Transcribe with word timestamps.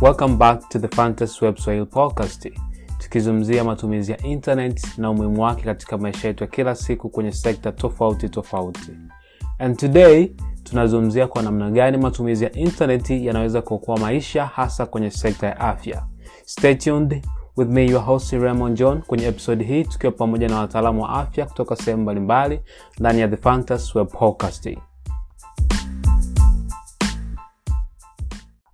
Welcome 0.00 0.36
back 0.38 0.68
to 0.70 0.78
the 0.78 0.88
Fantasy 0.88 1.44
Web 1.44 1.58
Swahili 1.58 1.86
podcast, 1.86 2.48
tukizungumzia 2.98 3.64
matumizi 3.64 4.12
ya 4.12 4.18
internet 4.22 4.98
na 4.98 5.10
umuhimu 5.10 5.42
wake 5.42 5.62
katika 5.62 5.98
maisha 5.98 6.28
yetu 6.28 6.44
ya 6.44 6.50
kila 6.50 6.74
siku 6.74 7.08
kwenye 7.08 7.32
sekta 7.32 7.72
tofauti 7.72 8.28
tofauti. 8.28 8.92
And 9.58 9.76
today 9.76 10.32
tunazungumzia 10.64 11.26
kwa 11.26 11.42
namna 11.42 11.70
gani 11.70 11.96
matumizi 11.98 12.44
ya 12.44 12.52
internet 12.52 13.10
yanaweza 13.10 13.62
kuokoa 13.62 13.96
maisha 13.98 14.46
hasa 14.46 14.86
kwenye 14.86 15.10
sekta 15.10 15.46
ya 15.46 15.60
afya. 15.60 16.06
Stay 16.44 16.74
tuned 16.74 17.26
with 17.56 17.68
me 17.68 17.86
your 17.86 18.02
host 18.04 18.32
Raymond 18.32 18.78
John 18.78 19.02
kwenye 19.02 19.26
episode 19.26 19.64
hii 19.64 19.84
tukiwa 19.84 20.12
pamoja 20.12 20.48
na 20.48 20.58
wataalamu 20.58 21.02
wa 21.02 21.08
afya 21.10 21.46
kutoka 21.46 21.76
sehemu 21.76 22.02
mbalimbali 22.02 22.60
ndani 23.00 23.20
ya 23.20 23.28
the 23.28 23.36
Fantasy 23.36 23.98
Web 23.98 24.08
podcast. 24.08 24.68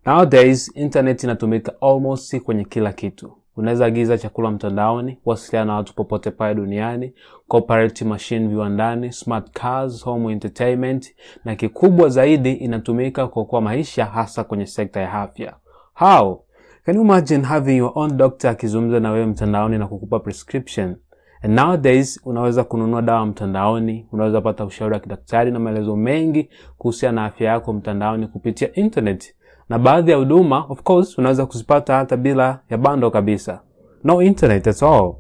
Nowadays, 0.07 0.71
internet 0.75 1.23
inatumika 1.25 1.73
almost 1.81 2.41
kwenye 2.41 2.65
kila 2.65 2.93
kitu. 2.93 3.33
Unaweza 3.57 3.87
agiza 3.87 4.19
chakula 4.19 4.51
mtandaoni, 4.51 5.17
kuwasiliana 5.17 5.67
na 5.73 5.75
watu 5.77 5.95
popote 5.95 6.31
pale 6.31 6.55
duniani, 6.55 7.13
cooperate 7.49 8.05
machine 8.05 8.49
viwandani, 8.49 9.13
smart 9.13 9.51
cars, 9.53 10.05
home 10.05 10.33
entertainment, 10.33 11.15
na 11.45 11.55
kikubwa 11.57 12.09
zaidi 12.09 12.53
inatumika 12.53 13.27
kuokoa 13.27 13.61
maisha 13.61 14.05
hasa 14.05 14.45
kwenye 14.45 14.67
sekta 14.67 15.01
ya 15.01 15.13
afya. 15.13 15.55
How? 15.95 16.43
Can 16.85 16.97
you 16.97 17.03
imagine 17.03 17.45
having 17.45 17.77
your 17.77 17.93
own 17.95 18.17
doctor 18.17 18.51
akizungumza 18.51 19.01
na 19.01 19.11
wewe 19.11 19.27
mtandaoni 19.27 19.79
na 19.79 19.87
kukupa 19.89 20.19
prescription? 20.21 20.97
And 21.43 21.55
nowadays 21.55 22.21
unaweza 22.25 22.65
kununua 22.65 23.03
dawa 23.03 23.27
mtandaoni, 23.27 24.07
unaweza 24.13 24.41
pata 24.41 24.65
ushauri 24.65 24.95
wa 24.95 25.01
kidaktari 25.01 25.51
na 25.51 25.59
maelezo 25.59 25.97
mengi 25.97 26.49
kuhusiana 26.79 27.21
na 27.21 27.27
afya 27.27 27.51
yako 27.51 27.73
mtandaoni 27.73 28.27
kupitia 28.27 28.73
internet 28.75 29.35
na 29.69 29.79
baadhi 29.79 30.11
ya 30.11 30.17
huduma 30.17 30.65
of 30.69 30.83
course 30.83 31.19
unaweza 31.19 31.47
kuzipata 31.47 31.95
hata 31.97 32.17
bila 32.17 32.61
ya 32.71 32.79
bando 32.79 33.11
kabisa. 33.11 33.61
No 34.05 34.23
internet 34.23 34.67
at 34.69 34.83
all. 34.83 35.15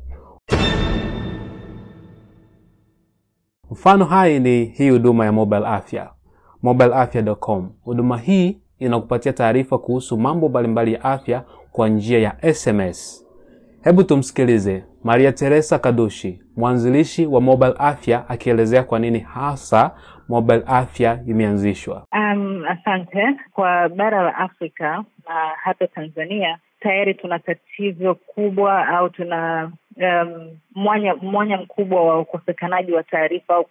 Mfano 3.70 4.04
hai 4.04 4.40
ni 4.40 4.64
hii 4.64 4.90
huduma 4.90 5.24
ya 5.24 5.32
mobile 5.32 5.66
afya. 5.66 6.10
Mobileafya.com 6.62 7.70
huduma 7.84 8.18
hii 8.18 8.58
inakupatia 8.78 9.32
taarifa 9.32 9.78
kuhusu 9.78 10.18
mambo 10.18 10.48
mbalimbali 10.48 10.92
ya 10.92 11.04
afya 11.04 11.44
kwa 11.72 11.88
njia 11.88 12.18
ya 12.18 12.54
sms 12.54 13.26
hebu 13.82 14.02
tumsikilize 14.04 14.84
maria 15.04 15.32
teresa 15.32 15.78
kadushi 15.78 16.42
mwanzilishi 16.56 17.26
wa 17.26 17.40
mobile 17.40 17.74
afya 17.78 18.28
akielezea 18.28 18.82
kwa 18.82 18.98
nini 18.98 19.18
hasa 19.18 19.90
mobile 20.28 20.62
afya 20.66 21.18
imeanzishwa 21.26 22.06
Um, 22.12 22.64
asante. 22.68 23.26
Kwa 23.52 23.88
bara 23.88 24.22
la 24.22 24.36
Afrika 24.36 25.04
na 25.28 25.34
hata 25.62 25.86
Tanzania 25.86 26.58
tayari 26.80 27.14
tuna 27.14 27.38
tatizo 27.38 28.14
kubwa 28.14 28.88
au 28.88 29.08
tuna 29.10 29.72
um, 29.96 30.50
mwanya 30.74 31.14
mwanya 31.14 31.56
mkubwa 31.56 32.04
wa 32.04 32.20
ukosekanaji 32.20 32.92
wa 32.92 33.02
taarifa 33.02 33.54
au 33.54 33.66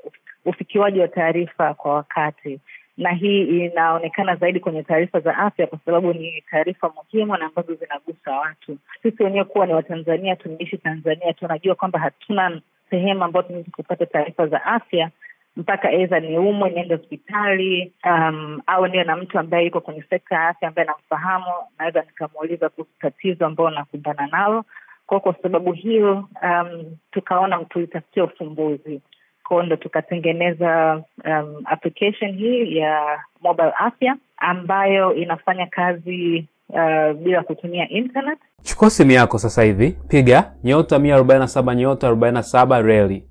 ufikiwaji 0.46 1.00
wa 1.00 1.08
taarifa 1.08 1.74
kwa 1.74 1.94
wakati, 1.94 2.60
na 2.98 3.10
hii 3.12 3.42
inaonekana 3.66 4.36
zaidi 4.36 4.60
kwenye 4.60 4.84
taarifa 4.84 5.20
za 5.20 5.38
afya, 5.38 5.68
kwa 5.68 5.80
sababu 5.86 6.14
ni 6.14 6.44
taarifa 6.52 6.90
muhimu 6.96 7.38
na 7.38 7.46
ambazo 7.46 7.74
zinagusa 7.76 8.32
watu. 8.32 8.78
Sisi 9.04 9.24
wenyewe 9.24 9.44
kuwa 9.46 9.66
ni 9.66 9.74
Watanzania, 9.74 10.36
tumeishi 10.36 10.78
Tanzania, 10.78 11.34
tunajua 11.34 11.76
kwamba 11.76 12.00
hatuna 12.00 12.62
sehemu 12.90 13.24
ambayo 13.24 13.44
tunaweza 13.44 13.72
kupata 13.76 14.06
taarifa 14.06 14.48
za 14.48 14.64
afya 14.66 15.10
mpaka 15.58 15.92
eza 15.92 16.20
niumwe 16.20 16.70
niende 16.70 16.96
hospitali 16.96 17.94
um, 18.06 18.62
au 18.68 18.88
niwe 18.88 19.04
na 19.04 19.16
mtu 19.16 19.40
ambaye 19.40 19.66
yuko 19.66 19.82
kwenye 19.82 20.04
sekta 20.10 20.36
ya 20.36 20.48
afya 20.48 20.68
ambaye 20.68 20.88
namfahamu, 20.88 21.46
naweza 21.80 22.02
nikamuuliza 22.02 22.70
kuhusu 22.70 22.92
tatizo 23.02 23.46
ambao 23.46 23.70
nakumbana 23.70 24.28
nalo 24.28 24.66
kwao. 25.08 25.20
Kwa 25.22 25.36
sababu 25.42 25.72
hiyo 25.72 26.30
um, 26.44 26.86
tukaona 27.12 27.66
tulitafutia 27.66 28.24
ufumbuzi 28.24 29.02
kwao, 29.48 29.64
ndo 29.64 29.76
tukatengeneza 29.76 31.02
um, 31.26 31.62
application 31.66 32.32
hii 32.38 32.78
ya 32.78 33.20
mobile 33.42 33.72
afya 33.78 34.16
ambayo 34.38 35.14
inafanya 35.16 35.66
kazi 35.68 36.48
uh, 36.70 37.12
bila 37.14 37.44
kutumia 37.44 37.90
internet. 37.90 38.40
chukua 38.64 38.90
simu 38.90 39.12
yako 39.12 39.38
sasa 39.38 39.64
hivi 39.64 39.98
piga 40.08 40.52
nyota 40.64 40.98
147 40.98 41.76
nyota 41.76 42.10
47 42.12 42.82
reli 42.82 43.24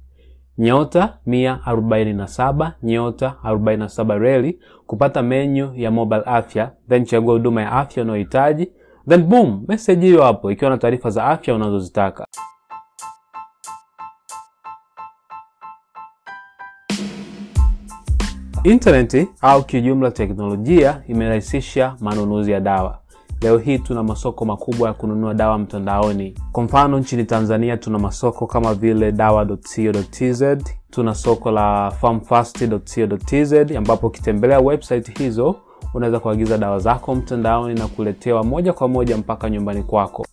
nyota 0.59 1.19
147 1.27 2.73
nyota 2.83 3.37
47 3.45 4.19
reli 4.19 4.59
kupata 4.87 5.23
menyu 5.23 5.73
ya 5.75 5.91
mobile 5.91 6.23
afya 6.27 6.71
then 6.89 7.05
chagua 7.05 7.33
huduma 7.33 7.63
ya 7.63 7.73
afya 7.73 8.03
unayohitaji 8.03 8.73
then 9.09 9.23
boom 9.23 9.65
message 9.69 10.07
hiyo 10.07 10.23
hapo 10.23 10.51
ikiwa 10.53 10.71
na 10.71 10.79
taarifa 10.79 11.11
za 11.11 11.25
afya 11.25 11.55
unazozitaka. 11.55 12.27
Intaneti 18.65 19.29
au 19.41 19.63
kiujumla 19.65 20.11
teknolojia 20.11 21.03
imerahisisha 21.09 21.97
manunuzi 22.01 22.51
ya 22.53 22.61
dawa 22.61 22.99
leo 23.45 23.59
hii 23.59 23.79
tuna 23.79 24.03
masoko 24.03 24.45
makubwa 24.45 24.89
ya 24.89 24.95
kununua 24.95 25.35
dawa 25.35 25.59
mtandaoni 25.59 26.35
kwa 26.53 26.63
mfano 26.63 26.99
nchini 26.99 27.25
tanzania 27.25 27.77
tuna 27.77 27.99
masoko 27.99 28.47
kama 28.47 28.75
vile 28.75 29.13
dawa.co.tz 29.13 30.43
tuna 30.91 31.15
soko 31.15 31.51
la 31.51 31.91
farmfast.co.tz 32.01 33.53
ambapo 33.77 34.07
ukitembelea 34.07 34.61
website 34.61 35.19
hizo 35.19 35.57
unaweza 35.95 36.21
kuagiza 36.21 36.59
dawa 36.59 36.79
zako 36.79 37.15
mtandaoni 37.15 37.75
na 37.75 37.87
kuletewa 37.87 38.45
moja 38.45 38.73
kwa 38.73 38.89
moja 38.89 39.17
mpaka 39.17 39.51
nyumbani 39.51 39.83
kwako 39.83 40.27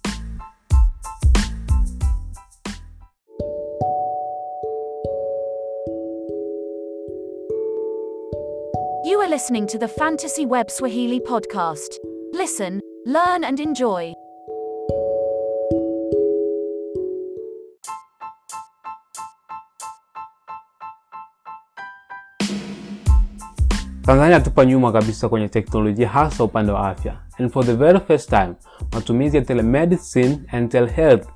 You 9.04 9.20
are 9.22 9.28
listening 9.30 9.68
to 9.68 9.78
the 9.78 9.88
Fantasy 9.88 10.46
Web 10.46 10.70
Swahili 10.70 11.20
podcast. 11.20 12.00
Listen, 12.34 12.80
learn, 13.06 13.44
and 13.44 13.60
enjoy. 13.60 14.14
tanzania 24.06 24.40
tupa 24.40 24.66
nyuma 24.66 24.92
kabisa 24.92 25.30
kwenye 25.30 25.50
teknolojia 25.50 26.10
hasa 26.10 26.44
upande 26.44 26.72
wa 26.72 26.90
afya 26.90 27.18
and 27.40 27.52
for 27.52 27.66
the 27.66 27.74
very 27.74 28.00
first 28.00 28.30
time 28.30 28.54
matumizi 28.94 29.38
ya 29.38 29.44
telemedicine 29.44 30.40
and 30.52 30.72
telehealth 30.72 31.28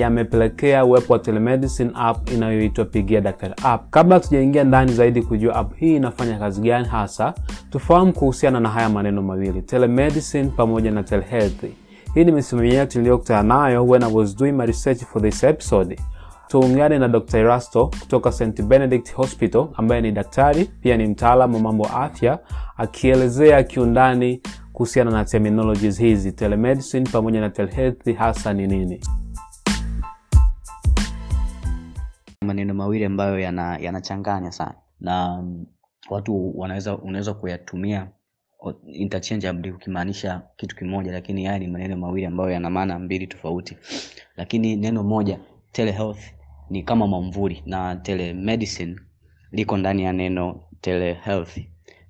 yamepelekea 0.00 0.84
uwepo 0.84 1.12
wa 1.12 1.18
telemedicine 1.18 1.90
app 1.94 2.32
inayoitwa 2.32 2.84
pigia 2.84 3.20
daktari 3.20 3.54
app. 3.62 3.90
Kabla 3.90 4.20
tujaingia 4.20 4.64
ndani 4.64 4.92
zaidi 4.92 5.22
kujua 5.22 5.54
app 5.56 5.74
hii 5.76 5.96
inafanya 5.96 6.38
kazi 6.38 6.60
gani 6.60 6.88
hasa 6.88 7.34
tufahamu 7.70 8.12
kuhusiana 8.12 8.60
na 8.60 8.68
haya 8.68 8.88
maneno 8.88 9.22
mawili 9.22 9.62
telemedicine 9.62 10.48
pamoja 10.56 10.90
na 10.90 11.02
telehealth. 11.02 11.64
Hii 12.14 12.24
ni 12.24 12.32
misimamo 12.32 12.66
yetu 12.68 12.98
niliyokutana 12.98 13.42
nayo 13.42 13.86
when 13.86 14.02
i 14.02 14.12
was 14.14 14.36
doing 14.36 14.52
my 14.52 14.66
research 14.66 15.04
for 15.04 15.22
this 15.22 15.44
episode. 15.44 15.98
Tuungane 16.48 16.98
na 16.98 17.08
dr 17.08 17.38
erasto 17.38 17.86
kutoka 18.00 18.32
st 18.32 18.62
benedict 18.62 19.14
hospital 19.14 19.66
ambaye 19.74 20.00
ni 20.00 20.12
daktari 20.12 20.64
pia 20.64 20.96
ni 20.96 21.06
mtaalamu 21.06 21.54
wa 21.56 21.62
mambo 21.62 21.86
afya 21.86 22.38
akielezea 22.76 23.62
kiundani 23.62 24.40
kuhusiana 24.72 25.10
na 25.10 25.24
terminologies 25.24 25.98
hizi 25.98 26.32
telemedicine 26.32 27.06
pamoja 27.12 27.40
na 27.40 27.50
telehealth 27.50 28.14
hasa 28.16 28.52
ni 28.52 28.66
nini 28.66 29.00
maneno 32.54 32.74
mawili 32.74 33.04
ambayo 33.04 33.38
yana- 33.38 33.78
yanachanganya 33.78 34.52
sana. 34.52 34.74
Na 35.00 35.42
mm, 35.42 35.66
watu 36.10 36.58
wanaweza 36.58 36.98
unaweza 36.98 37.34
kuyatumia 37.34 38.08
interchangeably 38.86 39.70
ukimaanisha 39.70 40.42
kitu 40.56 40.76
kimoja 40.76 41.12
lakini 41.12 41.44
haya 41.44 41.58
ni 41.58 41.66
maneno 41.68 41.96
mawili 41.96 42.26
ambayo 42.26 42.50
yana 42.50 42.70
maana 42.70 42.98
mbili 42.98 43.26
tofauti. 43.26 43.76
Lakini 44.36 44.76
neno 44.76 45.02
moja 45.02 45.38
telehealth 45.72 46.20
ni 46.70 46.82
kama 46.82 47.06
mamvuli 47.06 47.62
na 47.66 47.96
telemedicine 47.96 48.96
liko 49.52 49.76
ndani 49.76 50.02
ya 50.04 50.12
neno 50.12 50.60
telehealth. 50.80 51.58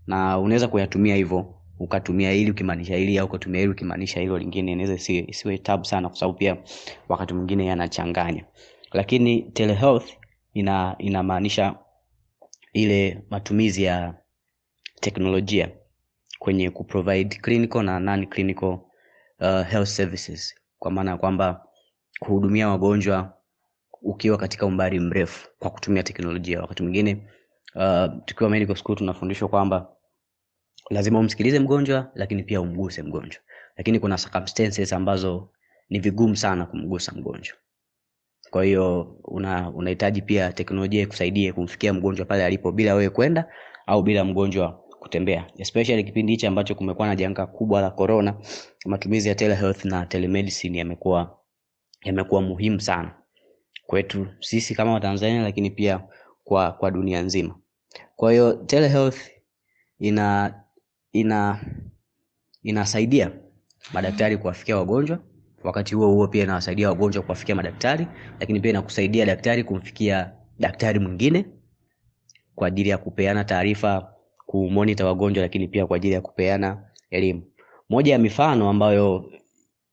Na 0.06 0.38
unaweza 0.38 0.68
kuyatumia 0.68 1.16
hivyo 1.16 1.54
ukatumia 1.78 2.30
hili 2.32 2.50
ukimaanisha 2.50 2.96
hili 2.96 3.18
au 3.18 3.26
ukatumia 3.26 3.60
hili 3.60 3.72
ukimaanisha 3.72 4.20
hilo 4.20 4.38
lingine 4.38 4.72
inaweza 4.72 4.94
isiwe 5.26 5.58
tabu 5.58 5.84
sana 5.84 6.08
kwa 6.08 6.18
sababu 6.18 6.38
pia 6.38 6.56
wakati 7.08 7.34
mwingine 7.34 7.66
yanachanganya. 7.66 8.44
Lakini 8.92 9.42
telehealth 9.42 10.23
ina 10.54 10.94
inamaanisha 10.98 11.74
ile 12.72 13.22
matumizi 13.30 13.82
ya 13.82 14.14
teknolojia 15.00 15.70
kwenye 16.38 16.70
kuprovide 16.70 17.36
clinical 17.36 17.82
na 17.84 18.00
non 18.00 18.26
clinical 18.26 18.68
uh, 19.40 19.62
health 19.66 19.88
services. 19.88 20.54
Kwa 20.78 20.90
maana 20.90 21.10
ya 21.10 21.16
kwamba 21.16 21.66
kuhudumia 22.20 22.68
wagonjwa 22.68 23.36
ukiwa 24.02 24.38
katika 24.38 24.66
umbali 24.66 25.00
mrefu 25.00 25.48
kwa 25.58 25.70
kutumia 25.70 26.02
teknolojia. 26.02 26.60
Wakati 26.60 26.82
mwingine 26.82 27.28
uh, 27.74 28.06
tukiwa 28.24 28.50
medical 28.50 28.76
school 28.76 28.96
tunafundishwa 28.96 29.48
kwamba 29.48 29.88
lazima 30.90 31.18
umsikilize 31.18 31.58
mgonjwa 31.58 32.10
lakini 32.14 32.42
pia 32.42 32.60
umguse 32.60 33.02
mgonjwa. 33.02 33.42
Lakini 33.76 34.00
kuna 34.00 34.16
circumstances 34.16 34.92
ambazo 34.92 35.50
ni 35.90 35.98
vigumu 35.98 36.36
sana 36.36 36.66
kumgusa 36.66 37.12
mgonjwa 37.12 37.56
kwa 38.54 38.64
hiyo 38.64 39.16
una 39.24 39.70
unahitaji 39.70 40.22
pia 40.22 40.52
teknolojia 40.52 41.02
ikusaidie 41.02 41.52
kumfikia 41.52 41.92
mgonjwa 41.92 42.26
pale 42.26 42.44
alipo 42.44 42.72
bila 42.72 42.94
wewe 42.94 43.10
kwenda 43.10 43.48
au 43.86 44.02
bila 44.02 44.24
mgonjwa 44.24 44.72
kutembea. 45.00 45.46
Especially 45.58 46.04
kipindi 46.04 46.32
hichi 46.32 46.46
ambacho 46.46 46.74
kumekuwa 46.74 47.08
na 47.08 47.16
janga 47.16 47.46
kubwa 47.46 47.80
la 47.80 47.90
corona 47.90 48.34
matumizi 48.86 49.28
ya 49.28 49.34
telehealth 49.34 49.84
na 49.84 50.06
telemedicine 50.06 50.78
yamekuwa 50.78 51.38
yamekuwa 52.04 52.42
muhimu 52.42 52.80
sana 52.80 53.14
kwetu 53.86 54.26
sisi 54.40 54.74
kama 54.74 54.92
watanzania 54.92 55.42
lakini 55.42 55.70
pia 55.70 56.00
kwa 56.44 56.72
kwa 56.72 56.90
dunia 56.90 57.22
nzima. 57.22 57.58
Kwa 58.16 58.32
hiyo 58.32 58.52
telehealth 58.52 59.30
ina 59.98 60.54
ina 61.12 61.60
inasaidia 62.62 63.30
madaktari 63.92 64.36
kuwafikia 64.36 64.76
wagonjwa 64.76 65.18
wakati 65.64 65.94
huo 65.94 66.08
huo 66.08 66.28
pia 66.28 66.42
inawasaidia 66.42 66.88
wagonjwa 66.88 67.22
kuwafikia 67.22 67.54
madaktari 67.54 68.06
lakini 68.40 68.60
pia 68.60 68.70
inakusaidia 68.70 69.26
daktari 69.26 69.64
kumfikia 69.64 70.32
daktari 70.58 70.98
mwingine 70.98 71.46
kwa 72.54 72.68
ajili 72.68 72.88
ya 72.88 72.98
kupeana 72.98 73.44
taarifa 73.44 74.14
kumonita 74.46 75.06
wagonjwa 75.06 75.42
lakini 75.42 75.68
pia 75.68 75.86
kwa 75.86 75.96
ajili 75.96 76.14
ya 76.14 76.20
kupeana 76.20 76.90
elimu. 77.10 77.42
Moja 77.88 78.12
ya 78.12 78.18
mifano 78.18 78.68
ambayo 78.70 79.32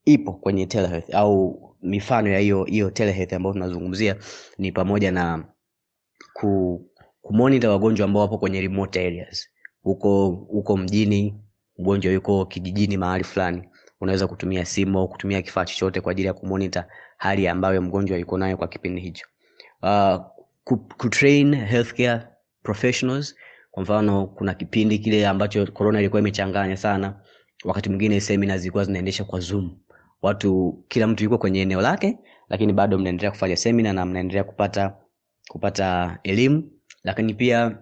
ipo 0.06 0.34
kwenye 0.34 0.66
telehealth 0.66 1.16
au 1.16 1.62
mifano 1.82 2.30
ya 2.30 2.40
hiyo 2.40 2.64
hiyo 2.64 2.90
telehealth 2.90 3.34
ambayo 3.34 3.54
tunazungumzia 3.54 4.16
ni 4.58 4.72
pamoja 4.72 5.12
na 5.12 5.46
ku, 6.34 6.82
kumonita 7.22 7.70
wagonjwa 7.70 8.06
ambao 8.06 8.22
wapo 8.22 8.38
kwenye 8.38 8.62
remote 8.62 9.08
areas. 9.08 9.50
Huko 9.84 10.30
huko 10.30 10.78
mjini 10.78 11.36
mgonjwa 11.78 12.14
yuko 12.14 12.46
kijijini 12.46 12.98
mahali 12.98 13.24
fulani 13.24 13.64
unaweza 14.02 14.28
kutumia 14.28 14.66
simu 14.66 15.00
au 15.00 15.08
kutumia 15.10 15.42
kifaa 15.42 15.66
chochote 15.66 16.02
kwa 16.02 16.12
ajili 16.12 16.28
ya 16.28 16.34
kumonita 16.34 16.88
hali 17.18 17.48
ambayo 17.48 17.82
mgonjwa 17.82 18.18
yuko 18.18 18.38
nayo 18.38 18.58
kwa 18.58 18.68
kipindi 18.68 19.02
hicho. 19.02 19.28
Uh, 19.82 20.22
professionals. 22.64 23.36
Kwa 23.72 23.84
mfano 23.84 24.28
kuna 24.28 24.54
kipindi 24.54 25.00
kile 25.00 25.28
ambacho 25.28 25.66
corona 25.72 26.00
ilikuwa 26.00 26.20
imechanganya 26.20 26.78
sana. 26.78 27.20
Wakati 27.64 27.90
mwingine 27.90 28.22
semina 28.22 28.58
zilikuwa 28.58 28.84
zinaendesha 28.84 29.24
kwa 29.24 29.40
zoom. 29.40 29.78
Watu 30.22 30.84
kila 30.88 31.08
mtu 31.08 31.24
yuko 31.24 31.38
kwenye 31.38 31.62
eneo 31.62 31.82
lake 31.82 32.18
lakini 32.52 32.74
bado 32.74 32.98
mnaendelea 32.98 33.32
kufanya 33.32 33.56
semina 33.58 33.94
na 33.94 34.06
mnaendelea 34.06 34.44
kupata 34.44 34.96
kupata 35.50 36.20
elimu. 36.24 36.72
Lakini 37.04 37.34
pia 37.34 37.78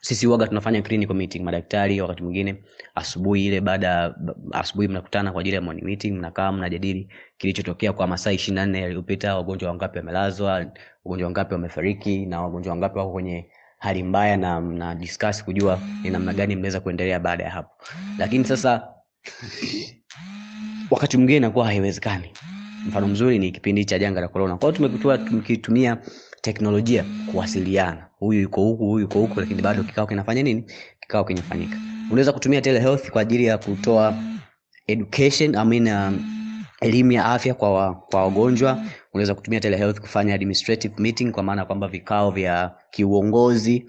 sisi 0.00 0.26
waga 0.26 0.46
tunafanya 0.46 0.82
clinical 0.82 1.14
meeting 1.16 1.42
madaktari 1.42 2.00
wakati 2.00 2.22
mwingine 2.22 2.62
asubuhi 2.94 3.46
ile 3.46 3.60
baada 3.60 4.14
asubuhi 4.52 4.88
mnakutana 4.88 5.32
kwa 5.32 5.40
ajili 5.40 5.56
ya 5.56 5.62
morning 5.62 5.84
meeting 5.84 6.10
mnakaa 6.12 6.52
mnajadili 6.52 7.08
kilichotokea 7.38 7.92
kwa 7.92 8.06
masaa 8.06 8.32
ishirini 8.32 8.54
na 8.54 8.66
nne 8.66 8.80
yaliyopita 8.80 9.36
wagonjwa 9.36 9.68
wangapi 9.70 9.98
wamelazwa 9.98 10.66
wagonjwa 11.04 11.26
wangapi 11.26 11.54
wamefariki 11.54 12.26
na 12.26 12.42
wagonjwa 12.42 12.70
wangapi 12.70 12.98
wako 12.98 13.12
kwenye 13.12 13.50
hali 13.78 14.02
mbaya 14.02 14.36
na 14.36 14.60
mna 14.60 14.94
discuss 14.94 15.44
kujua 15.44 15.78
ni 16.02 16.10
namna 16.10 16.32
gani 16.34 16.56
mnaweza 16.56 16.80
kuendelea 16.80 17.20
baada 17.20 17.44
ya 17.44 17.50
hapo. 17.50 17.70
Lakini 18.18 18.44
sasa 18.44 18.88
wakati 20.90 21.16
mwingine 21.16 21.36
inakuwa 21.36 21.66
haiwezekani. 21.66 22.32
Mfano 22.88 23.08
mzuri 23.08 23.38
ni 23.38 23.52
kipindi 23.52 23.84
cha 23.84 23.98
janga 23.98 24.20
la 24.20 24.28
corona. 24.28 24.56
Kwa 24.56 24.72
hiyo 24.72 24.88
tumekuwa 24.88 25.18
tukitumia 25.18 25.98
teknolojia 26.40 27.04
kuwasiliana. 27.30 28.06
Huyu 28.18 28.40
yuko 28.40 28.60
huku 28.60 28.84
huyu 28.86 28.98
yuko 29.02 29.18
huku 29.18 29.40
lakini 29.40 29.62
bado 29.62 29.82
kikao 29.82 30.06
kinafanya 30.06 30.42
nini? 30.42 30.64
Kikao 31.00 31.24
kinafanyika. 31.24 31.76
Unaweza 32.10 32.32
kutumia 32.32 32.60
telehealth 32.60 33.10
kwa 33.10 33.22
ajili 33.22 33.44
ya 33.44 33.58
kutoa 33.58 34.14
education 34.86 35.54
I 35.54 35.64
mean, 35.64 35.88
um, 35.88 36.24
elimu 36.80 37.12
ya 37.12 37.24
afya 37.24 37.54
kwa, 37.54 37.74
wa, 37.74 37.94
kwa 37.94 38.22
wagonjwa. 38.22 38.82
Unaweza 39.14 39.34
kutumia 39.34 39.60
telehealth 39.60 40.00
kufanya 40.00 40.34
administrative 40.34 40.94
meeting 40.98 41.32
kwa 41.32 41.42
maana 41.42 41.64
kwamba 41.64 41.88
vikao 41.88 42.30
vya 42.30 42.74
kiuongozi. 42.90 43.86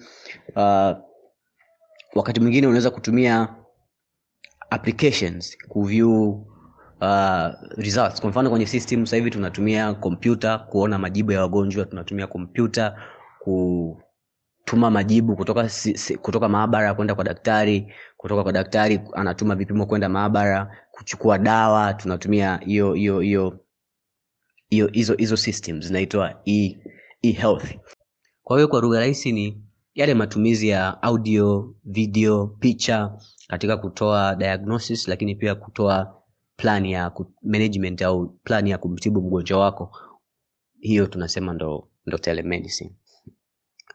Uh, 0.55 0.91
wakati 2.15 2.39
mwingine 2.39 2.67
unaweza 2.67 2.89
kutumia 2.91 3.55
applications 4.69 5.57
kuview 5.67 6.45
uh, 7.01 7.49
results. 7.77 8.21
Kwa 8.21 8.29
mfano 8.29 8.49
kwenye 8.49 8.65
system 8.67 9.05
sasa 9.05 9.15
hivi 9.15 9.31
tunatumia 9.31 9.93
kompyuta 9.93 10.57
kuona 10.57 10.99
majibu 10.99 11.31
ya 11.31 11.41
wagonjwa 11.41 11.85
tunatumia 11.85 12.27
kompyuta 12.27 12.95
kutuma 13.39 14.91
majibu 14.91 15.35
kutoka 15.35 15.69
si, 15.69 15.97
si, 15.97 16.17
kutoka 16.17 16.49
maabara 16.49 16.93
kwenda 16.93 17.15
kwa 17.15 17.23
daktari 17.23 17.93
kutoka 18.17 18.43
kwa 18.43 18.51
daktari 18.51 18.99
anatuma 19.13 19.55
vipimo 19.55 19.85
kwenda 19.85 20.09
maabara 20.09 20.77
kuchukua 20.91 21.37
dawa 21.37 21.93
tunatumia 21.93 22.57
hiyo 22.65 22.93
hiyo 22.93 23.19
hiyo 23.19 23.59
hiyo 24.69 24.87
hizo 24.87 25.13
hizo 25.15 25.37
systems 25.37 25.85
zinaitwa 25.87 26.41
e, 26.45 26.77
e-health. 27.21 27.75
Kwa 28.43 28.57
hiyo 28.57 28.67
kwa 28.67 28.81
lugha 28.81 28.99
rahisi 28.99 29.31
ni 29.31 29.63
yale 29.95 30.13
matumizi 30.13 30.67
ya 30.69 31.01
audio 31.03 31.75
video 31.85 32.47
picha 32.47 33.11
katika 33.47 33.77
kutoa 33.77 34.35
diagnosis 34.35 35.07
lakini 35.07 35.35
pia 35.35 35.55
kutoa 35.55 36.20
plan 36.61 36.85
ya 36.85 37.11
management 37.41 38.01
au 38.01 38.27
plan 38.43 38.67
ya 38.67 38.77
kumtibu 38.77 39.21
mgonjwa 39.21 39.59
wako 39.59 39.91
hiyo 40.79 41.07
tunasema 41.07 41.53
ndo, 41.53 41.87
ndo 42.05 42.17
telemedicine. 42.17 42.91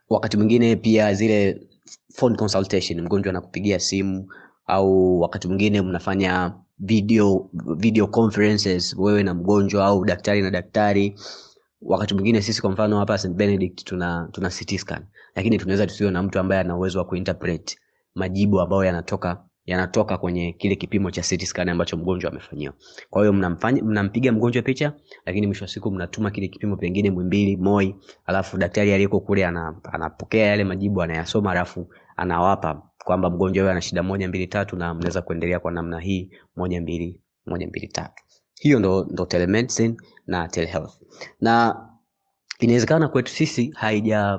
Wakati 0.08 0.36
mwingine 0.36 0.76
pia 0.76 1.14
zile 1.14 1.68
phone 2.14 2.36
consultation 2.36 3.00
mgonjwa 3.00 3.30
anakupigia 3.30 3.80
simu 3.80 4.32
au 4.66 5.20
wakati 5.20 5.48
mwingine 5.48 5.82
mnafanya 5.82 6.54
video 6.78 7.50
video 7.76 8.06
conferences 8.06 8.94
wewe 8.98 9.22
na 9.22 9.34
mgonjwa 9.34 9.86
au 9.86 10.04
daktari 10.04 10.42
na 10.42 10.50
daktari. 10.50 11.18
Wakati 11.82 12.14
mwingine 12.14 12.42
sisi 12.42 12.60
kwa 12.60 12.70
mfano 12.70 12.98
hapa 12.98 13.18
St 13.18 13.28
Benedict 13.28 13.84
tuna 13.84 14.28
tuna 14.32 14.50
CT 14.50 14.78
scan 14.78 15.04
lakini 15.34 15.58
tunaweza 15.58 15.86
tusiwe 15.86 16.10
na 16.10 16.22
mtu 16.22 16.38
ambaye 16.38 16.60
ana 16.60 16.76
uwezo 16.76 16.98
wa 16.98 17.04
kuinterpret 17.04 17.78
majibu 18.14 18.60
ambayo 18.60 18.84
yanatoka 18.84 19.44
yanatoka 19.66 20.18
kwenye 20.18 20.52
kile 20.52 20.76
kipimo 20.76 21.10
cha 21.10 21.22
CT 21.22 21.44
scan 21.44 21.68
ambacho 21.68 21.96
mgonjwa 21.96 22.30
amefanyiwa. 22.30 22.74
Kwa 23.10 23.22
hiyo 23.22 23.32
mnamfanya 23.32 23.82
mnampiga 23.82 24.32
mgonjwa 24.32 24.62
picha 24.62 24.92
lakini 25.26 25.46
mwisho 25.46 25.64
wa 25.64 25.68
siku 25.68 25.90
mnatuma 25.90 26.30
kile 26.30 26.48
kipimo 26.48 26.76
pengine 26.76 27.10
Mwimbili 27.10 27.56
Moi 27.56 27.96
alafu 28.26 28.56
daktari 28.58 28.92
aliyeko 28.92 29.20
kule 29.20 29.46
anapokea 29.92 30.46
yale 30.46 30.64
majibu 30.64 31.02
anayasoma 31.02 31.50
alafu 31.50 31.88
anawapa 32.16 32.82
kwamba 33.04 33.30
mgonjwa 33.30 33.62
huyo 33.62 33.70
ana 33.72 33.80
shida 33.80 34.02
moja 34.02 34.28
mbili 34.28 34.46
tatu 34.46 34.76
na 34.76 34.94
mnaweza 34.94 35.22
kuendelea 35.22 35.60
kwa 35.60 35.72
namna 35.72 36.00
hii 36.00 36.30
moja 36.56 36.80
mbili 36.80 37.20
moja 37.46 37.66
mbili 37.66 37.88
tatu. 37.88 38.22
Hiyo 38.60 38.78
ndo, 38.78 39.06
ndo 39.10 39.26
telemedicine 39.26 39.96
na 40.26 40.48
telehealth. 40.48 40.92
Na 41.40 41.76
inawezekana 42.60 43.08
kwetu 43.08 43.32
sisi 43.32 43.70
haija 43.76 44.38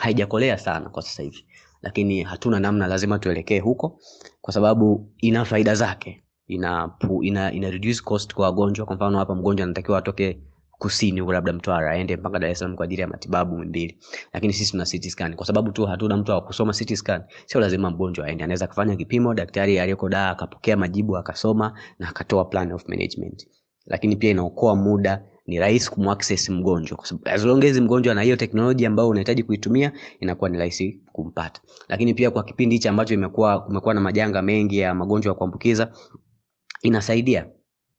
haijakolea 0.00 0.58
sana 0.58 0.90
kwa 0.90 1.02
sasa 1.02 1.22
hivi 1.22 1.46
lakini 1.82 2.22
hatuna 2.22 2.60
namna 2.60 2.86
lazima 2.86 3.18
tuelekee 3.18 3.58
huko 3.60 4.00
kwa 4.40 4.52
sababu 4.52 5.12
ina 5.18 5.44
faida 5.44 5.74
zake. 5.74 6.22
Ina, 6.46 6.90
ina, 7.22 7.52
ina 7.52 7.70
reduce 7.70 8.02
cost 8.04 8.34
kwa 8.34 8.44
wagonjwa. 8.46 8.86
Kwa 8.86 8.96
mfano 8.96 9.18
hapa 9.18 9.34
mgonjwa 9.34 9.64
anatakiwa 9.64 9.98
atoke 9.98 10.40
kusini 10.78 11.20
huko 11.20 11.32
labda 11.32 11.52
mtwara 11.52 11.90
aende 11.90 12.16
mpaka 12.16 12.38
dar 12.38 12.54
salaam 12.54 12.76
kwa 12.76 12.84
ajili 12.84 13.00
ya 13.02 13.08
matibabu 13.08 13.58
mbili. 13.58 13.98
Lakini 14.32 14.52
sisi 14.52 14.70
tuna 14.70 14.84
CT 14.84 15.08
scan. 15.08 15.34
Kwa 15.36 15.46
sababu 15.46 15.72
tu 15.72 15.86
hatuna 15.86 16.16
mtu 16.16 16.32
wa 16.32 16.40
kusoma 16.40 16.72
scan 16.72 17.22
sio 17.46 17.60
lazima 17.60 17.90
mgonjwa 17.90 18.26
aende. 18.26 18.44
Anaweza 18.44 18.66
kufanya 18.66 18.96
kipimo 18.96 19.34
daktari 19.34 19.78
aliyeko 19.78 20.08
daa 20.08 20.30
akapokea 20.30 20.76
majibu 20.76 21.16
akasoma 21.16 21.78
na 21.98 22.08
akatoa 22.08 22.44
plan 22.44 22.72
of 22.72 22.88
management. 22.88 23.46
Lakini 23.86 24.16
pia 24.16 24.30
inaokoa 24.30 24.76
muda 24.76 25.22
ni 25.46 25.58
rahisi 25.58 25.90
kumaccess 25.90 26.48
mgonjwa 26.50 26.96
kwa 26.96 27.06
sababu 27.06 27.28
as 27.28 27.44
long 27.44 27.64
as 27.64 27.76
mgonjwa 27.80 28.14
na 28.14 28.22
hiyo 28.22 28.36
teknolojia 28.36 28.88
ambayo 28.88 29.08
unahitaji 29.08 29.42
kuitumia 29.42 29.92
inakuwa 30.20 30.50
ni 30.50 30.58
rahisi 30.58 31.00
kumpata. 31.12 31.60
Lakini 31.88 32.14
pia 32.14 32.30
kwa 32.30 32.44
kipindi 32.44 32.74
hichi 32.74 32.88
ambacho 32.88 33.14
imekuwa 33.14 33.60
kumekuwa 33.60 33.94
na 33.94 34.00
majanga 34.00 34.42
mengi 34.42 34.78
ya 34.78 34.94
magonjwa 34.94 35.30
ya 35.30 35.34
kuambukiza 35.34 35.92
inasaidia 36.82 37.46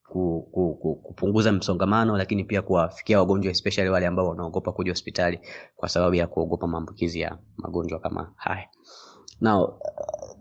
ku, 0.09 0.49
ku, 0.51 0.75
ku, 0.75 0.95
kupunguza 0.95 1.51
msongamano 1.51 2.17
lakini 2.17 2.43
pia 2.43 2.61
kuwafikia 2.61 3.19
wagonjwa 3.19 3.51
especially 3.51 3.89
wale 3.89 4.07
ambao 4.07 4.27
wanaogopa 4.27 4.71
kuja 4.71 4.91
hospitali 4.91 5.39
kwa 5.75 5.89
sababu 5.89 6.15
ya 6.15 6.27
kuogopa 6.27 6.67
maambukizi 6.67 7.19
ya 7.19 7.37
magonjwa 7.57 7.99
kama 7.99 8.33
haya. 8.35 8.69
Now 9.41 9.79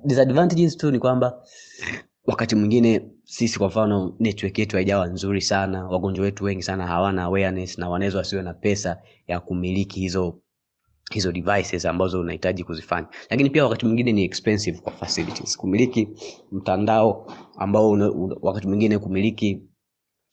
disadvantages 0.04 0.76
tu 0.76 0.90
ni 0.90 0.98
kwamba 0.98 1.42
wakati 2.26 2.54
mwingine 2.56 3.10
sisi 3.24 3.58
kwa 3.58 3.68
mfano 3.68 4.16
network 4.18 4.58
yetu 4.58 4.76
haijawa 4.76 5.06
nzuri 5.06 5.40
sana 5.40 5.88
wagonjwa 5.88 6.24
wetu 6.24 6.44
wengi 6.44 6.62
sana 6.62 6.86
hawana 6.86 7.22
awareness 7.22 7.78
na 7.78 7.88
wanaweza 7.88 8.18
wasiwe 8.18 8.42
na 8.42 8.54
pesa 8.54 9.02
ya 9.26 9.40
kumiliki 9.40 10.00
hizo 10.00 10.40
hizo 11.12 11.32
devices 11.32 11.84
ambazo 11.86 12.20
unahitaji 12.20 12.64
kuzifanya. 12.64 13.08
Lakini 13.30 13.50
pia 13.50 13.64
wakati 13.64 13.86
mwingine 13.86 14.12
ni 14.12 14.24
expensive 14.24 14.78
kwa 14.78 14.92
facilities. 14.92 15.56
Kumiliki 15.56 16.08
mtandao 16.52 17.32
ambao 17.56 17.90
una, 17.90 18.12
wakati 18.42 18.66
mwingine 18.68 18.98
kumiliki 18.98 19.62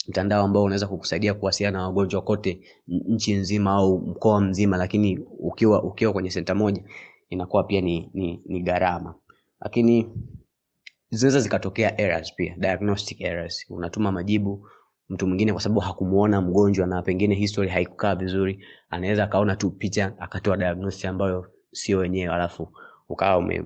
mtandao 0.07 0.45
ambao 0.45 0.63
unaweza 0.63 0.88
kukusaidia 0.88 1.33
kuwasiliana 1.33 1.77
na 1.77 1.85
wagonjwa 1.88 2.21
kote 2.21 2.62
nchi 2.88 3.33
nzima 3.33 3.71
au 3.71 4.00
mkoa 4.00 4.41
mzima 4.41 4.77
lakini 4.77 5.19
ukiwa 5.39 5.83
ukiwa 5.83 6.13
kwenye 6.13 6.31
senta 6.31 6.55
moja 6.55 6.83
inakuwa 7.29 7.63
pia 7.63 7.81
ni, 7.81 8.09
ni, 8.13 8.41
ni 8.45 8.62
gharama. 8.62 9.15
Lakini 9.62 10.09
zinaweza 11.15 11.39
zikatokea 11.39 12.01
errors 12.01 12.36
pia 12.36 12.55
diagnostic 12.58 13.22
errors 13.22 13.65
unatuma 13.70 14.12
majibu 14.12 14.67
mtu 15.10 15.27
mwingine 15.27 15.51
kwa 15.53 15.62
sababu 15.62 15.79
hakumuona 15.79 16.41
mgonjwa 16.41 16.88
na 16.88 17.01
pengine 17.01 17.36
history 17.36 17.70
haikukaa 17.70 18.15
vizuri 18.15 18.65
anaweza 18.89 19.24
akaona 19.24 19.55
tu 19.55 19.72
picha 19.72 20.13
akatoa 20.20 20.58
diagnosis 20.58 21.05
ambayo 21.05 21.46
sio 21.72 21.98
wenyewe 22.00 22.34
alafu 22.34 22.70
ukawa 23.10 23.38
ume- 23.38 23.65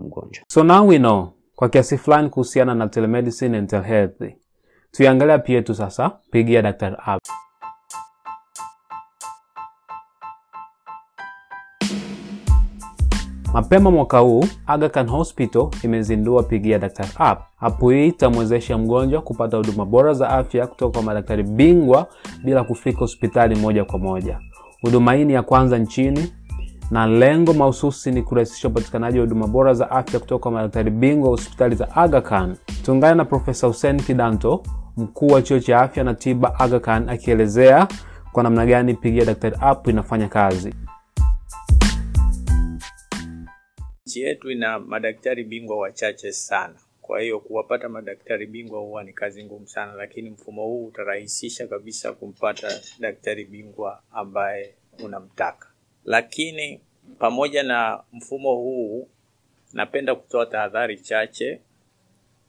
mgonjwa 0.00 0.44
So 0.48 0.64
now 0.64 0.88
we 0.88 0.98
know 0.98 1.32
kwa 1.56 1.68
kiasi 1.68 1.98
fulani 1.98 2.28
kuhusiana 2.30 2.74
na 2.74 2.88
telemedicine 2.88 3.58
and 3.58 3.68
telehealth. 3.70 4.22
Tuiangalia 4.90 5.38
pia 5.38 5.62
tu 5.62 5.74
sasa, 5.74 6.10
pigia 6.30 6.62
Daktari. 6.62 6.96
Mapema 13.52 13.90
mwaka 13.90 14.18
huu 14.18 14.44
Aga 14.66 14.88
Khan 14.88 15.08
Hospital 15.08 15.68
imezindua 15.82 16.42
Pigia 16.42 16.78
Daktari 16.78 17.08
app. 17.18 17.40
App 17.60 17.80
hii 17.82 18.06
itamwezesha 18.08 18.78
mgonjwa 18.78 19.22
kupata 19.22 19.56
huduma 19.56 19.84
bora 19.84 20.12
za 20.14 20.28
afya 20.30 20.66
kutoka 20.66 20.92
kwa 20.92 21.02
madaktari 21.02 21.42
bingwa 21.42 22.06
bila 22.44 22.64
kufika 22.64 22.98
hospitali 22.98 23.56
moja 23.56 23.84
kwa 23.84 23.98
moja. 23.98 24.38
Huduma 24.82 25.12
hii 25.14 25.24
ni 25.24 25.32
ya 25.32 25.42
kwanza 25.42 25.78
nchini 25.78 26.32
na 26.90 27.06
lengo 27.06 27.52
mahususi 27.52 28.10
ni 28.12 28.22
kurahisisha 28.22 28.68
upatikanaji 28.68 29.18
wa 29.18 29.24
huduma 29.24 29.46
bora 29.46 29.74
za 29.74 29.90
afya 29.90 30.20
kutoka 30.20 30.42
kwa 30.42 30.52
madaktari 30.52 30.90
bingwa 30.90 31.24
wa 31.30 31.36
hospitali 31.36 31.74
za 31.76 31.96
Aga 31.96 32.20
Khan. 32.20 32.56
Tuungane 32.84 33.14
na 33.14 33.24
Profesa 33.24 33.66
Hussein 33.66 33.96
Kidanto, 34.02 34.62
mkuu 34.96 35.26
wa 35.26 35.42
chuo 35.42 35.58
cha 35.60 35.80
afya 35.80 36.04
na 36.04 36.14
tiba 36.14 36.60
Aga 36.60 36.80
Khan, 36.80 37.08
akielezea 37.08 37.88
kwa 38.32 38.42
namna 38.42 38.66
gani 38.66 38.94
Pigia 38.94 39.24
Daktari 39.24 39.56
app 39.60 39.88
inafanya 39.88 40.28
kazi. 40.28 40.74
Nchi 44.10 44.20
yetu 44.22 44.50
ina 44.50 44.78
madaktari 44.78 45.44
bingwa 45.44 45.78
wachache 45.78 46.32
sana, 46.32 46.74
kwa 47.02 47.20
hiyo 47.20 47.40
kuwapata 47.40 47.88
madaktari 47.88 48.46
bingwa 48.46 48.80
huwa 48.80 49.04
ni 49.04 49.12
kazi 49.12 49.44
ngumu 49.44 49.66
sana, 49.68 49.92
lakini 49.92 50.30
mfumo 50.30 50.64
huu 50.64 50.86
utarahisisha 50.86 51.66
kabisa 51.66 52.12
kumpata 52.12 52.80
daktari 52.98 53.44
bingwa 53.44 54.02
ambaye 54.12 54.74
unamtaka. 55.04 55.70
Lakini 56.04 56.80
pamoja 57.18 57.62
na 57.62 58.02
mfumo 58.12 58.54
huu, 58.54 59.08
napenda 59.72 60.14
kutoa 60.14 60.46
tahadhari 60.46 60.98
chache. 60.98 61.60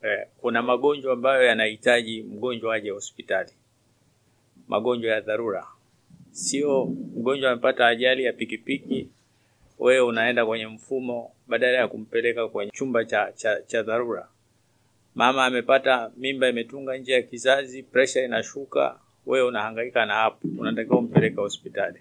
Eh, 0.01 0.27
kuna 0.37 0.61
magonjwa 0.61 1.13
ambayo 1.13 1.43
yanahitaji 1.43 2.23
mgonjwa 2.23 2.75
aje 2.75 2.89
hospitali, 2.89 3.51
magonjwa 4.67 5.11
ya 5.11 5.21
dharura, 5.21 5.67
sio 6.31 6.85
mgonjwa 6.85 7.51
amepata 7.51 7.87
ajali 7.87 8.23
ya 8.23 8.33
pikipiki 8.33 9.09
wewe 9.81 9.99
unaenda 9.99 10.45
kwenye 10.45 10.67
mfumo 10.67 11.31
badala 11.47 11.77
ya 11.77 11.87
kumpeleka 11.87 12.47
kwenye 12.47 12.71
chumba 12.71 13.05
cha, 13.05 13.31
cha, 13.35 13.61
cha 13.61 13.83
dharura. 13.83 14.27
Mama 15.15 15.45
amepata 15.45 16.11
mimba 16.17 16.49
imetunga 16.49 16.97
nje 16.97 17.13
ya 17.13 17.21
kizazi, 17.21 17.83
presha 17.83 18.23
inashuka, 18.25 18.99
wewe 19.25 19.47
unahangaika 19.47 20.05
na 20.05 20.13
hapo, 20.13 20.47
unatakiwa 20.57 20.97
umpeleka 20.99 21.41
hospitali. 21.41 21.99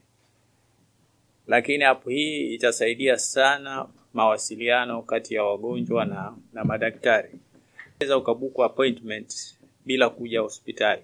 Lakini 1.47 1.85
hapo 1.85 2.11
hii 2.11 2.55
itasaidia 2.55 3.19
sana 3.19 3.87
mawasiliano 4.15 5.03
kati 5.03 5.35
ya 5.35 5.45
wagonjwa 5.45 6.05
na, 6.05 6.37
na 6.53 6.65
madaktari. 6.65 7.31
Unaweza 7.97 8.17
ukabuku 8.19 8.65
appointment 8.65 9.57
bila 9.87 10.11
kuja 10.11 10.41
hospitali. 10.41 11.03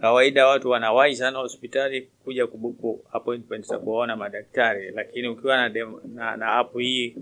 Kawaida 0.00 0.46
watu 0.46 0.70
wanawahi 0.70 1.16
sana 1.16 1.38
hospitali 1.38 2.08
kuja 2.24 2.46
kubuku 2.46 3.00
appointment 3.12 3.66
za 3.66 3.78
kuwaona 3.78 4.16
madaktari, 4.16 4.90
lakini 4.90 5.28
ukiwa 5.28 5.56
na, 5.56 5.68
dem, 5.68 5.94
na, 6.14 6.36
na 6.36 6.52
app 6.52 6.76
hii 6.78 7.16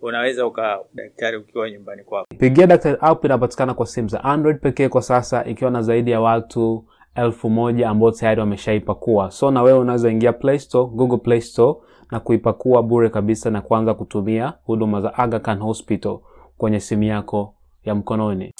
unaweza 0.00 0.46
uka 0.46 0.78
daktari 0.94 1.36
ukiwa 1.36 1.70
nyumbani 1.70 2.02
kwako. 2.02 2.26
Pigia 2.38 2.66
Daktari 2.66 2.96
app 3.00 3.24
inapatikana 3.24 3.74
kwa 3.74 3.86
simu 3.86 4.08
za 4.08 4.24
Android 4.24 4.58
pekee 4.60 4.88
kwa 4.88 5.02
sasa, 5.02 5.44
ikiwa 5.44 5.70
na 5.70 5.82
zaidi 5.82 6.10
ya 6.10 6.20
watu 6.20 6.84
elfu 7.14 7.50
moja 7.50 7.88
ambao 7.88 8.10
tayari 8.10 8.40
wameshaipakua. 8.40 9.30
So 9.30 9.50
na 9.50 9.62
wewe 9.62 9.78
unaweza 9.78 10.10
ingia 10.10 10.32
Play 10.32 10.58
Store, 10.58 10.90
Google 10.94 11.18
Play 11.18 11.40
Store 11.40 11.78
na 12.10 12.20
kuipakua 12.20 12.82
bure 12.82 13.10
kabisa 13.10 13.50
na 13.50 13.60
kuanza 13.60 13.94
kutumia 13.94 14.52
huduma 14.64 15.00
za 15.00 15.14
Aga 15.14 15.38
Khan 15.40 15.58
Hospital 15.58 16.18
kwenye 16.58 16.80
simu 16.80 17.02
yako 17.02 17.54
ya 17.84 17.94
mkononi. 17.94 18.54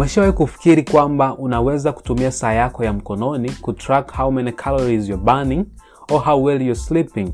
Umeshawahi 0.00 0.32
kufikiri 0.32 0.82
kwamba 0.82 1.36
unaweza 1.38 1.92
kutumia 1.92 2.32
saa 2.32 2.52
yako 2.52 2.84
ya 2.84 2.92
mkononi 2.92 3.50
kutrack 3.50 4.16
how 4.16 4.30
many 4.30 4.52
calories 4.52 5.08
you're 5.08 5.24
burning 5.24 5.66
or 6.12 6.24
how 6.24 6.44
well 6.44 6.62
you're 6.62 6.80
sleeping? 6.80 7.32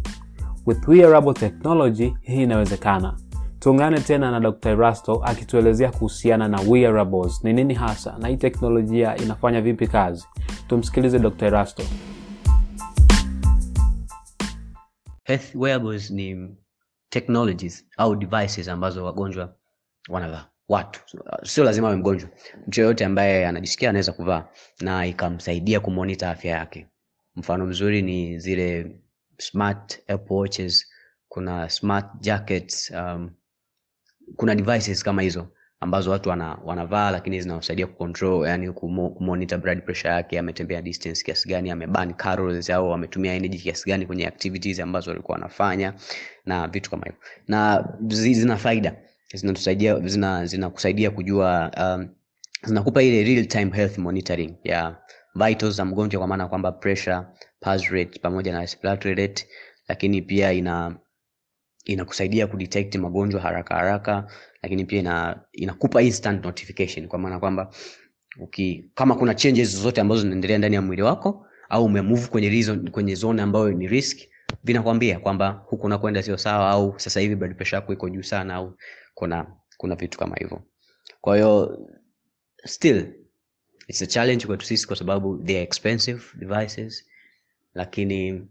With 0.67 0.89
wearable 0.89 1.33
technology 1.33 2.15
hii 2.21 2.43
inawezekana. 2.43 3.17
Tuungane 3.59 4.01
tena 4.01 4.31
na 4.31 4.41
Dr. 4.41 4.77
Rasto 4.77 5.23
akituelezea 5.25 5.91
kuhusiana 5.91 6.49
na 6.49 6.61
wearables 6.61 7.45
ni 7.45 7.53
nini 7.53 7.75
hasa 7.75 8.19
na 8.19 8.29
hii 8.29 8.37
teknolojia 8.37 9.17
inafanya 9.17 9.61
vipi 9.61 9.87
kazi. 9.87 10.27
Tumsikilize 10.69 11.19
Dr. 11.19 11.51
Rasto. 11.51 11.83
health 15.25 15.55
wearables 15.55 16.11
ni 16.11 16.57
technologies 17.09 17.87
au 17.97 18.17
devices 18.17 18.69
ambazo 18.69 19.05
wagonjwa 19.05 19.55
wanavaa 20.09 20.56
watu. 20.69 21.01
Sio 21.45 21.65
lazima 21.65 21.89
awe 21.89 21.97
mgonjwa. 21.97 22.29
Mtu 22.67 22.81
yoyote 22.81 23.05
ambaye 23.05 23.47
anajisikia 23.47 23.91
anaweza 23.91 24.13
kuvaa 24.13 24.49
na 24.81 25.07
ikamsaidia 25.07 25.81
kumonita 25.81 26.31
afya 26.31 26.51
yake. 26.57 26.87
Mfano 27.37 27.67
mzuri 27.67 28.03
ni 28.03 28.39
zile 28.39 28.97
smart 29.39 30.03
watches 30.29 30.87
kuna 31.29 31.69
smart 31.71 32.07
jackets 32.21 32.91
um, 32.91 33.31
kuna 34.37 34.55
devices 34.55 35.05
kama 35.05 35.23
hizo 35.23 35.49
ambazo 35.81 36.11
watu 36.11 36.29
wana, 36.29 36.59
wanavaa 36.65 37.11
lakini 37.11 37.41
zinawasaidia 37.41 37.87
kucontrol 37.87 38.47
yani 38.49 38.73
kumo, 38.73 39.11
kumonitor 39.11 39.59
blood 39.59 39.83
pressure 39.85 40.11
yake 40.15 40.39
ametembea 40.39 40.83
distance 40.83 41.25
kiasi 41.25 41.49
gani 41.49 41.71
ameburn 41.71 42.15
calories 42.15 42.71
au 42.71 42.93
ametumia 42.93 43.35
energy 43.35 43.59
kiasi 43.59 43.91
gani 43.91 44.07
kwenye 44.07 44.27
activities 44.27 44.81
ambazo 44.81 45.11
walikuwa 45.11 45.35
wanafanya 45.35 45.95
na 46.47 46.69
vitu 46.69 46.91
kama 46.91 47.05
hivyo. 47.05 47.21
Na 47.49 47.89
zina 48.09 48.57
faida 48.57 48.97
zinatusaidia 49.35 50.01
zina 50.01 50.47
zinakusaidia 50.47 51.11
kujua 51.11 51.71
um, 51.81 52.09
zinakupa 52.63 53.03
ile 53.03 53.25
real 53.25 53.47
time 53.47 53.71
health 53.77 53.99
monitoring 53.99 54.55
ya 54.65 54.97
vitals 55.35 55.75
za 55.75 55.85
mgonjwa 55.85 56.19
kwa 56.19 56.29
maana 56.29 56.49
kwamba 56.49 56.73
pressure 56.73 57.23
pulse 57.61 57.89
rate 57.91 58.19
pamoja 58.19 58.53
na 58.53 58.61
respiratory 58.61 59.15
rate 59.15 59.47
lakini 59.89 60.23
pia 60.23 60.53
ina 60.53 60.97
inakusaidia 61.85 62.47
kudetect 62.47 62.95
magonjwa 62.97 63.41
haraka 63.41 63.75
haraka 63.75 64.27
lakini 64.63 64.85
pia 64.85 64.99
ina, 65.01 65.41
inakupa 65.53 66.03
instant 66.03 66.45
notification 66.45 67.09
kwa 67.09 67.19
maana 67.19 67.39
kwamba 67.39 67.71
uki, 68.41 68.85
kama 68.95 69.15
kuna 69.15 69.35
changes 69.35 69.77
zozote 69.77 70.01
ambazo 70.01 70.21
zinaendelea 70.21 70.59
ndani 70.59 70.75
ya 70.75 70.83
mwili 70.83 71.03
wako 71.03 71.47
au 71.69 71.85
umemove 71.85 72.27
kwenye 72.27 72.49
reason, 72.49 72.91
kwenye 72.91 73.15
zone 73.15 73.43
ambayo 73.43 73.71
ni 73.73 73.89
risk 73.89 74.19
vinakwambia 74.65 75.19
kwamba 75.19 75.63
huku 75.67 75.87
unakwenda 75.87 76.23
sio 76.23 76.37
sawa 76.37 76.71
au 76.71 76.95
sasa 76.97 77.21
hivi 77.21 77.37
blood 77.37 77.55
pressure 77.57 77.77
yako 77.77 77.93
iko 77.93 78.09
juu 78.09 78.23
sana 78.23 78.55
au 78.55 78.77
kuna 79.17 79.47
kuna 79.77 79.95
vitu 79.95 80.19
kama 80.19 80.37
hivyo. 80.37 80.63
Kwa 81.21 81.37
hiyo 81.37 81.79
still 82.65 83.07
it's 83.89 84.03
a 84.03 84.07
challenge 84.07 84.47
kwetu 84.47 84.67
sisi 84.67 84.87
kwa 84.87 84.97
sababu 84.97 85.39
they 85.39 85.57
are 85.57 85.65
expensive 85.65 86.23
devices 86.35 87.05
lakini 87.75 88.49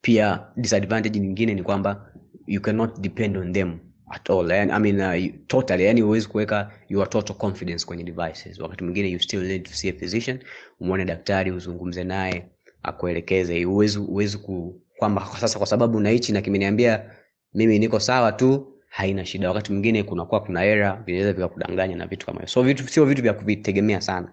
pia 0.00 0.46
disadvantage 0.56 1.18
nyingine 1.20 1.54
ni 1.54 1.62
kwamba 1.62 2.12
you 2.46 2.60
cannot 2.60 3.00
depend 3.00 3.36
on 3.36 3.52
them 3.52 3.78
at 4.10 4.30
all. 4.30 4.50
Yani, 4.50 4.72
I 4.72 4.78
mean, 4.78 5.00
uh, 5.00 5.34
totally. 5.46 5.84
Yani 5.84 6.00
huwezi 6.00 6.28
kuweka 6.28 6.72
your 6.88 7.10
total 7.10 7.36
confidence 7.36 7.86
kwenye 7.86 8.04
devices. 8.04 8.58
Wakati 8.60 8.84
mwingine 8.84 9.08
you 9.10 9.20
still 9.20 9.42
need 9.42 9.62
to 9.62 9.72
see 9.72 9.88
a 9.88 9.92
physician 9.92 10.38
umwone 10.80 11.04
daktari 11.04 11.50
uzungumze 11.50 12.04
naye 12.04 12.46
akuelekeze. 12.82 13.64
Huwezi 13.64 14.38
ku 14.38 14.82
kwamba 14.98 15.22
kwa 15.22 15.38
sasa 15.40 15.58
kwa 15.58 15.66
sababu 15.66 16.00
naichi 16.00 16.32
na 16.32 16.40
kimeniambia 16.42 17.10
mimi 17.54 17.78
niko 17.78 18.00
sawa 18.00 18.32
tu 18.32 18.77
haina 18.88 19.24
shida. 19.24 19.48
Wakati 19.48 19.72
mwingine 19.72 20.02
kunakuwa 20.02 20.40
kuna 20.40 20.64
era 20.64 21.02
vinaweza 21.06 21.32
vikakudanganya 21.32 21.96
na 21.96 22.06
vitu 22.06 22.26
kama 22.26 22.38
hivyo 22.40 22.48
so 22.48 22.62
vitu 22.62 22.88
sio 22.88 23.04
vitu 23.04 23.22
vya 23.22 23.32
kuvitegemea 23.32 24.00
sana. 24.00 24.28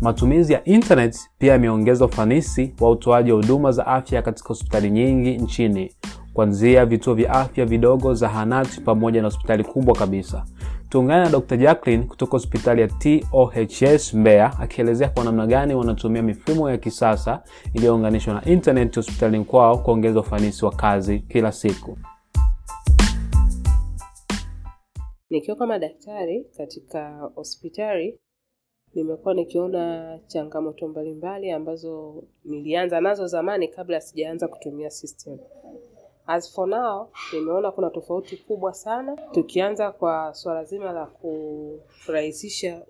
Matumizi 0.00 0.52
ya 0.52 0.64
internet 0.64 1.16
pia 1.38 1.52
yameongeza 1.52 2.04
ufanisi 2.04 2.74
wa 2.80 2.90
utoaji 2.90 3.30
wa 3.32 3.36
huduma 3.36 3.72
za 3.72 3.86
afya 3.86 4.22
katika 4.22 4.48
hospitali 4.48 4.90
nyingi 4.90 5.30
nchini, 5.38 5.92
kuanzia 6.34 6.86
vituo 6.86 7.14
vya 7.14 7.30
afya 7.30 7.66
vidogo, 7.66 8.14
zahanati 8.14 8.80
pamoja 8.80 9.22
na 9.22 9.26
hospitali 9.28 9.64
kubwa 9.64 9.94
kabisa. 9.96 10.44
Tuungane 10.88 11.24
na 11.24 11.30
Dr. 11.30 11.56
Jacqueline 11.56 12.04
kutoka 12.04 12.32
hospitali 12.32 12.80
ya 12.80 12.88
TOHS 12.88 14.14
Mbeya 14.14 14.58
akielezea 14.58 15.08
kwa 15.08 15.24
namna 15.24 15.46
gani 15.46 15.74
wanatumia 15.74 16.22
mifumo 16.22 16.70
ya 16.70 16.78
kisasa 16.78 17.42
iliyounganishwa 17.74 18.34
na 18.34 18.44
internet 18.44 18.96
hospitalini 18.96 19.44
kwao 19.44 19.78
kuongeza 19.78 20.20
ufanisi 20.20 20.64
wa 20.64 20.70
kazi 20.72 21.18
kila 21.18 21.52
siku. 21.52 21.98
Nikiwa 25.30 25.56
kama 25.56 25.78
daktari 25.78 26.44
katika 26.56 27.30
hospitali 27.34 28.18
nimekuwa 28.94 29.34
nikiona 29.34 30.18
changamoto 30.26 30.88
mbalimbali 30.88 31.50
ambazo 31.50 32.22
nilianza 32.44 33.00
nazo 33.00 33.26
zamani 33.26 33.68
kabla 33.68 34.00
sijaanza 34.00 34.48
kutumia 34.48 34.90
system. 34.90 35.38
As 36.26 36.52
for 36.54 36.68
now, 36.68 37.08
nimeona 37.32 37.70
kuna 37.72 37.90
tofauti 37.90 38.36
kubwa 38.36 38.74
sana, 38.74 39.16
tukianza 39.16 39.92
kwa 39.92 40.34
swala 40.34 40.64
zima 40.64 40.92
la 40.92 41.06
kurahisisha 42.06 42.82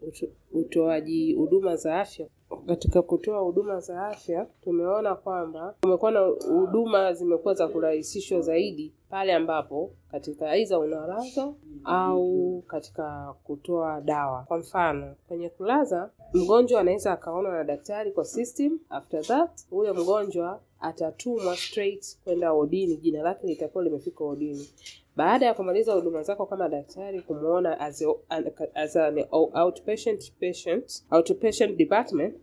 utoaji 0.52 1.34
huduma 1.34 1.76
za 1.76 2.00
afya. 2.00 2.26
Katika 2.66 3.02
kutoa 3.02 3.38
huduma 3.40 3.80
za 3.80 4.06
afya, 4.06 4.46
tumeona 4.64 5.14
kwamba 5.14 5.74
kumekuwa 5.80 6.10
na 6.10 6.20
huduma 6.48 7.12
zimekuwa 7.12 7.54
za 7.54 7.68
kurahisishwa 7.68 8.40
zaidi 8.40 8.92
pale 9.10 9.34
ambapo 9.34 9.90
katika 10.10 10.50
aidha 10.50 10.78
unalaza 10.78 11.52
au 11.84 12.62
katika 12.66 13.34
kutoa 13.44 14.00
dawa. 14.00 14.44
Kwa 14.48 14.58
mfano, 14.58 15.14
kwenye 15.28 15.48
kulaza, 15.48 16.10
mgonjwa 16.34 16.80
anaweza 16.80 17.12
akaonwa 17.12 17.52
na 17.52 17.64
daktari 17.64 18.12
kwa 18.12 18.24
system. 18.24 18.78
After 18.90 19.22
that, 19.22 19.68
huyo 19.70 19.94
mgonjwa 19.94 20.60
atatumwa 20.86 21.56
straight 21.56 22.18
kwenda 22.24 22.52
wodini, 22.52 22.96
jina 22.96 23.22
lake 23.22 23.46
litakuwa 23.46 23.84
limefika 23.84 24.24
wodini. 24.24 24.68
Baada 25.16 25.46
ya 25.46 25.54
kumaliza 25.54 25.92
huduma 25.94 26.22
zako 26.22 26.46
kama 26.46 26.68
daktari, 26.68 27.20
kumwona 27.22 27.80
as, 27.80 28.02
a, 28.28 28.44
as 28.74 28.96
an 28.96 29.24
outpatient 29.30 30.32
patient, 30.40 31.04
outpatient 31.10 31.76
department, 31.76 32.34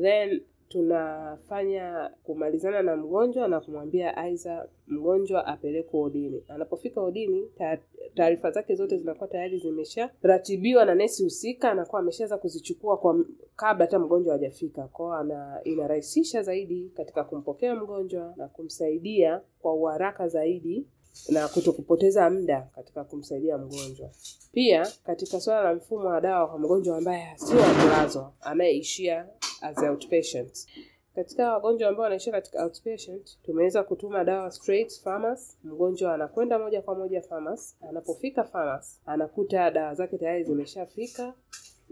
then 0.00 0.40
tunafanya 0.68 2.10
kumalizana 2.24 2.82
na 2.82 2.96
mgonjwa 2.96 3.48
na 3.48 3.60
kumwambia 3.60 4.16
aidha 4.16 4.68
mgonjwa 4.86 5.46
apelekwe 5.46 6.00
wodini. 6.00 6.42
Anapofika 6.48 7.00
wodini, 7.00 7.48
ta- 7.58 7.78
taarifa 8.14 8.50
zake 8.50 8.74
zote 8.74 8.96
zinakuwa 8.98 9.28
tayari 9.28 9.58
zimesharatibiwa 9.58 10.84
na 10.84 10.94
nesi 10.94 11.22
husika, 11.24 11.70
anakuwa 11.70 12.00
ameshaweza 12.00 12.38
kuzichukua 12.38 12.96
kwa 12.96 13.24
kabla 13.56 13.84
hata 13.84 13.98
mgonjwa 13.98 14.32
hajafika. 14.32 14.88
Kwao 14.88 15.12
ana 15.14 15.60
inarahisisha 15.64 16.42
zaidi 16.42 16.90
katika 16.96 17.24
kumpokea 17.24 17.74
mgonjwa 17.74 18.34
na 18.36 18.48
kumsaidia 18.48 19.40
kwa 19.62 19.74
uharaka 19.74 20.28
zaidi 20.28 20.86
na 21.28 21.48
kuto 21.48 21.72
kupoteza 21.72 22.30
muda 22.30 22.68
katika 22.74 23.04
kumsaidia 23.04 23.58
mgonjwa. 23.58 24.10
Pia 24.52 24.86
katika 25.06 25.40
suala 25.40 25.62
la 25.62 25.74
mfumo 25.74 26.08
wa 26.08 26.20
dawa 26.20 26.48
kwa 26.48 26.58
mgonjwa 26.58 26.96
ambaye 26.98 27.26
sio 27.36 27.56
wa 27.58 28.32
anayeishia 28.40 29.26
as 29.60 29.78
outpatient. 29.78 30.66
Katika 31.14 31.52
wagonjwa 31.52 31.88
ambao 31.88 32.02
wanaishia 32.02 32.32
katika 32.32 32.64
outpatient, 32.64 33.38
tumeweza 33.42 33.82
kutuma 33.82 34.24
dawa 34.24 34.50
straight 34.50 35.02
pharmacy. 35.02 35.56
Mgonjwa 35.64 36.14
anakwenda 36.14 36.58
moja 36.58 36.82
kwa 36.82 36.94
moja 36.94 37.22
pharmacy. 37.22 37.74
Anapofika 37.88 38.44
pharmacy, 38.44 39.00
anakuta 39.06 39.70
dawa 39.70 39.94
zake 39.94 40.18
tayari 40.18 40.44
zimeshafika, 40.44 41.34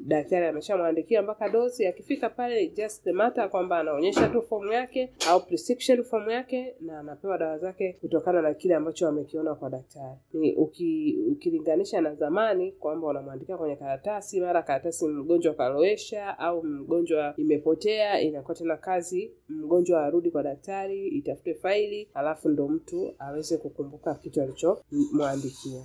daktari 0.06 0.46
ameshamwandikia 0.46 1.22
mpaka 1.22 1.48
dozi. 1.48 1.86
Akifika 1.86 2.30
pale 2.30 2.68
just 2.68 3.04
the 3.04 3.12
matter 3.12 3.50
kwamba 3.50 3.78
anaonyesha 3.78 4.28
tu 4.28 4.42
fomu 4.42 4.72
yake 4.72 5.12
au 5.28 5.40
prescription 5.46 6.04
fomu 6.04 6.30
yake 6.30 6.74
na 6.80 6.98
anapewa 6.98 7.38
dawa 7.38 7.58
zake 7.58 7.92
kutokana 8.00 8.42
na 8.42 8.54
kile 8.54 8.74
ambacho 8.74 9.08
amekiona 9.08 9.54
kwa 9.54 9.70
daktari. 9.70 10.18
Ni 10.32 10.54
uki, 10.54 11.18
ukilinganisha 11.32 12.00
na 12.00 12.14
zamani 12.14 12.72
kwamba 12.72 13.06
unamwandikia 13.06 13.56
kwenye 13.56 13.76
karatasi, 13.76 14.40
mara 14.40 14.62
karatasi 14.62 15.06
mgonjwa 15.08 15.54
kalowesha 15.54 16.38
au 16.38 16.62
mgonjwa 16.64 17.34
imepotea, 17.36 18.20
inakuwa 18.20 18.54
tena 18.54 18.76
kazi 18.76 19.30
mgonjwa 19.48 20.04
arudi 20.04 20.30
kwa 20.30 20.42
daktari, 20.42 21.08
itafute 21.08 21.54
faili, 21.54 22.08
alafu 22.14 22.48
ndo 22.48 22.68
mtu 22.68 23.14
aweze 23.18 23.56
kukumbuka 23.56 24.14
kitu 24.14 24.42
alichomwandikia. 24.42 25.82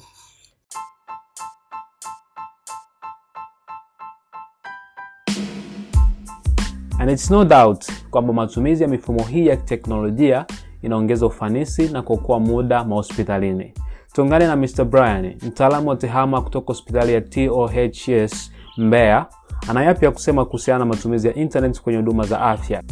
And 7.05 7.11
it's 7.13 7.29
no 7.29 7.43
doubt 7.45 7.85
kwamba 8.11 8.33
matumizi 8.33 8.83
ya 8.83 8.89
mifumo 8.89 9.23
hii 9.23 9.47
ya 9.47 9.57
teknolojia 9.57 10.45
inaongeza 10.81 11.25
ufanisi 11.25 11.89
na 11.89 12.01
kuokoa 12.01 12.39
muda 12.39 12.83
mahospitalini. 12.83 13.73
Tuungane 14.13 14.47
na 14.47 14.55
Mr. 14.55 14.85
Brian, 14.85 15.35
mtaalamu 15.41 15.89
wa 15.89 15.95
tehama 15.95 16.41
kutoka 16.41 16.67
hospitali 16.67 17.13
ya 17.13 17.21
TOHS 17.21 18.51
Mbeya, 18.77 19.25
ana 19.67 19.83
ya 19.83 20.11
kusema 20.11 20.45
kuhusiana 20.45 20.79
na 20.79 20.85
matumizi 20.85 21.27
ya 21.27 21.33
internet 21.35 21.81
kwenye 21.81 21.99
huduma 21.99 22.25
za 22.25 22.41
afya. 22.41 22.83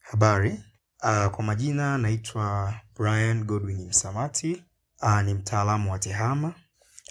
Habari. 0.00 0.60
Uh, 1.02 1.26
kwa 1.26 1.44
majina 1.44 1.98
naitwa 1.98 2.74
Brian 2.98 3.44
Godwin 3.44 3.88
Msamati. 3.88 4.64
Uh, 5.02 5.22
ni 5.22 5.34
mtaalamu 5.34 5.92
wa 5.92 5.98
tehama 5.98 6.52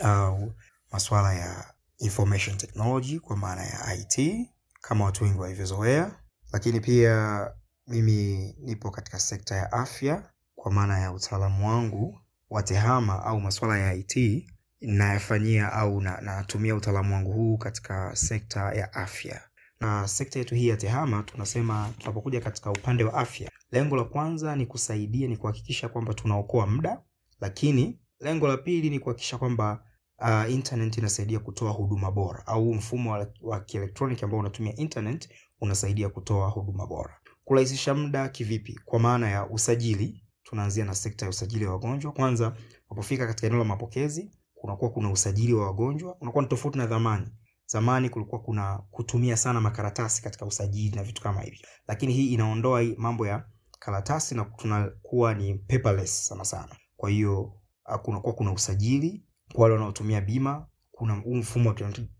au 0.03 0.53
masuala 0.91 1.33
ya 1.33 1.65
information 2.01 2.57
technology 2.57 3.19
kwa 3.19 3.37
maana 3.37 3.63
ya 3.63 3.95
IT 3.95 4.47
kama 4.81 5.05
watu 5.05 5.23
wengi 5.23 5.39
walivyozoea, 5.39 6.11
lakini 6.53 6.79
pia 6.79 7.47
mimi 7.87 8.55
nipo 8.59 8.91
katika 8.91 9.19
sekta 9.19 9.55
ya 9.55 9.71
afya 9.71 10.23
kwa 10.55 10.71
maana 10.71 10.99
ya 10.99 11.11
utaalamu 11.11 11.67
wangu 11.69 12.19
wa 12.49 12.63
tehama 12.63 13.23
au 13.25 13.39
masuala 13.41 13.77
ya 13.77 13.93
IT 13.93 14.45
nayafanyia 14.81 15.73
au 15.73 16.01
na, 16.01 16.21
natumia 16.21 16.75
utaalamu 16.75 17.13
wangu 17.13 17.31
huu 17.33 17.57
katika 17.57 18.15
sekta 18.15 18.73
ya 18.73 18.93
afya. 18.93 19.41
Na 19.79 20.07
sekta 20.07 20.39
yetu 20.39 20.55
hii 20.55 20.67
ya 20.67 20.77
tehama 20.77 21.23
tunasema 21.23 21.89
tunapokuja 21.99 22.41
katika 22.41 22.71
upande 22.71 23.03
wa 23.03 23.13
afya 23.13 23.51
lengo 23.71 23.95
la 23.95 24.03
kwanza 24.03 24.55
ni 24.55 24.65
kusaidia 24.65 25.27
ni 25.27 25.37
kuhakikisha 25.37 25.89
kwamba 25.89 26.13
tunaokoa 26.13 26.67
muda. 26.67 27.01
Lakini 27.41 27.99
lengo 28.19 28.47
la 28.47 28.57
pili 28.57 28.89
ni 28.89 28.99
kuhakikisha 28.99 29.37
kwamba 29.37 29.83
uh, 30.21 30.51
internet 30.53 30.97
inasaidia 30.97 31.39
kutoa 31.39 31.71
huduma 31.71 32.11
bora 32.11 32.47
au 32.47 32.73
mfumo 32.73 33.11
wa, 33.11 33.27
wa 33.41 33.59
kielektroniki 33.59 34.23
ambao 34.25 34.39
unatumia 34.39 34.75
internet 34.75 35.29
unasaidia 35.61 36.09
kutoa 36.09 36.49
huduma 36.49 36.87
bora. 36.87 37.17
Kurahisisha 37.43 37.93
muda 37.93 38.29
kivipi? 38.29 38.79
Kwa 38.85 38.99
maana 38.99 39.29
ya 39.29 39.49
usajili 39.49 40.23
tunaanzia 40.43 40.85
na 40.85 40.95
sekta 40.95 41.25
ya 41.25 41.29
usajili 41.29 41.65
wa 41.65 41.71
wagonjwa. 41.73 42.11
Kwanza 42.11 42.53
unapofika 42.89 43.27
katika 43.27 43.47
eneo 43.47 43.59
la 43.59 43.65
mapokezi 43.65 44.31
kunakuwa 44.55 44.91
kuna 44.91 45.11
usajili 45.11 45.53
wa 45.53 45.65
wagonjwa. 45.65 46.17
Unakuwa 46.21 46.43
ni 46.43 46.49
tofauti 46.49 46.77
na 46.77 46.87
zamani. 46.87 47.27
Zamani 47.65 48.09
kulikuwa 48.09 48.41
kuna 48.41 48.77
kutumia 48.91 49.37
sana 49.37 49.61
makaratasi 49.61 50.21
katika 50.23 50.45
usajili 50.45 50.95
na 50.95 51.03
vitu 51.03 51.21
kama 51.21 51.41
hivyo. 51.41 51.67
Lakini 51.87 52.13
hii 52.13 52.33
inaondoa 52.33 52.83
mambo 52.97 53.27
ya 53.27 53.45
karatasi 53.79 54.35
na 54.35 54.45
tunakuwa 54.45 55.33
ni 55.33 55.53
paperless 55.53 56.27
sana 56.27 56.45
sana. 56.45 56.75
Kwa 56.97 57.09
hiyo 57.09 57.41
uh, 57.89 57.95
kunakuwa 58.01 58.33
kuna 58.33 58.51
usajili 58.51 59.23
kwa 59.53 59.63
wale 59.63 59.73
wanaotumia 59.73 60.21
bima 60.21 60.67
kuna 60.91 61.13
huu 61.13 61.35
mfumo 61.35 61.69
wa 61.69 61.75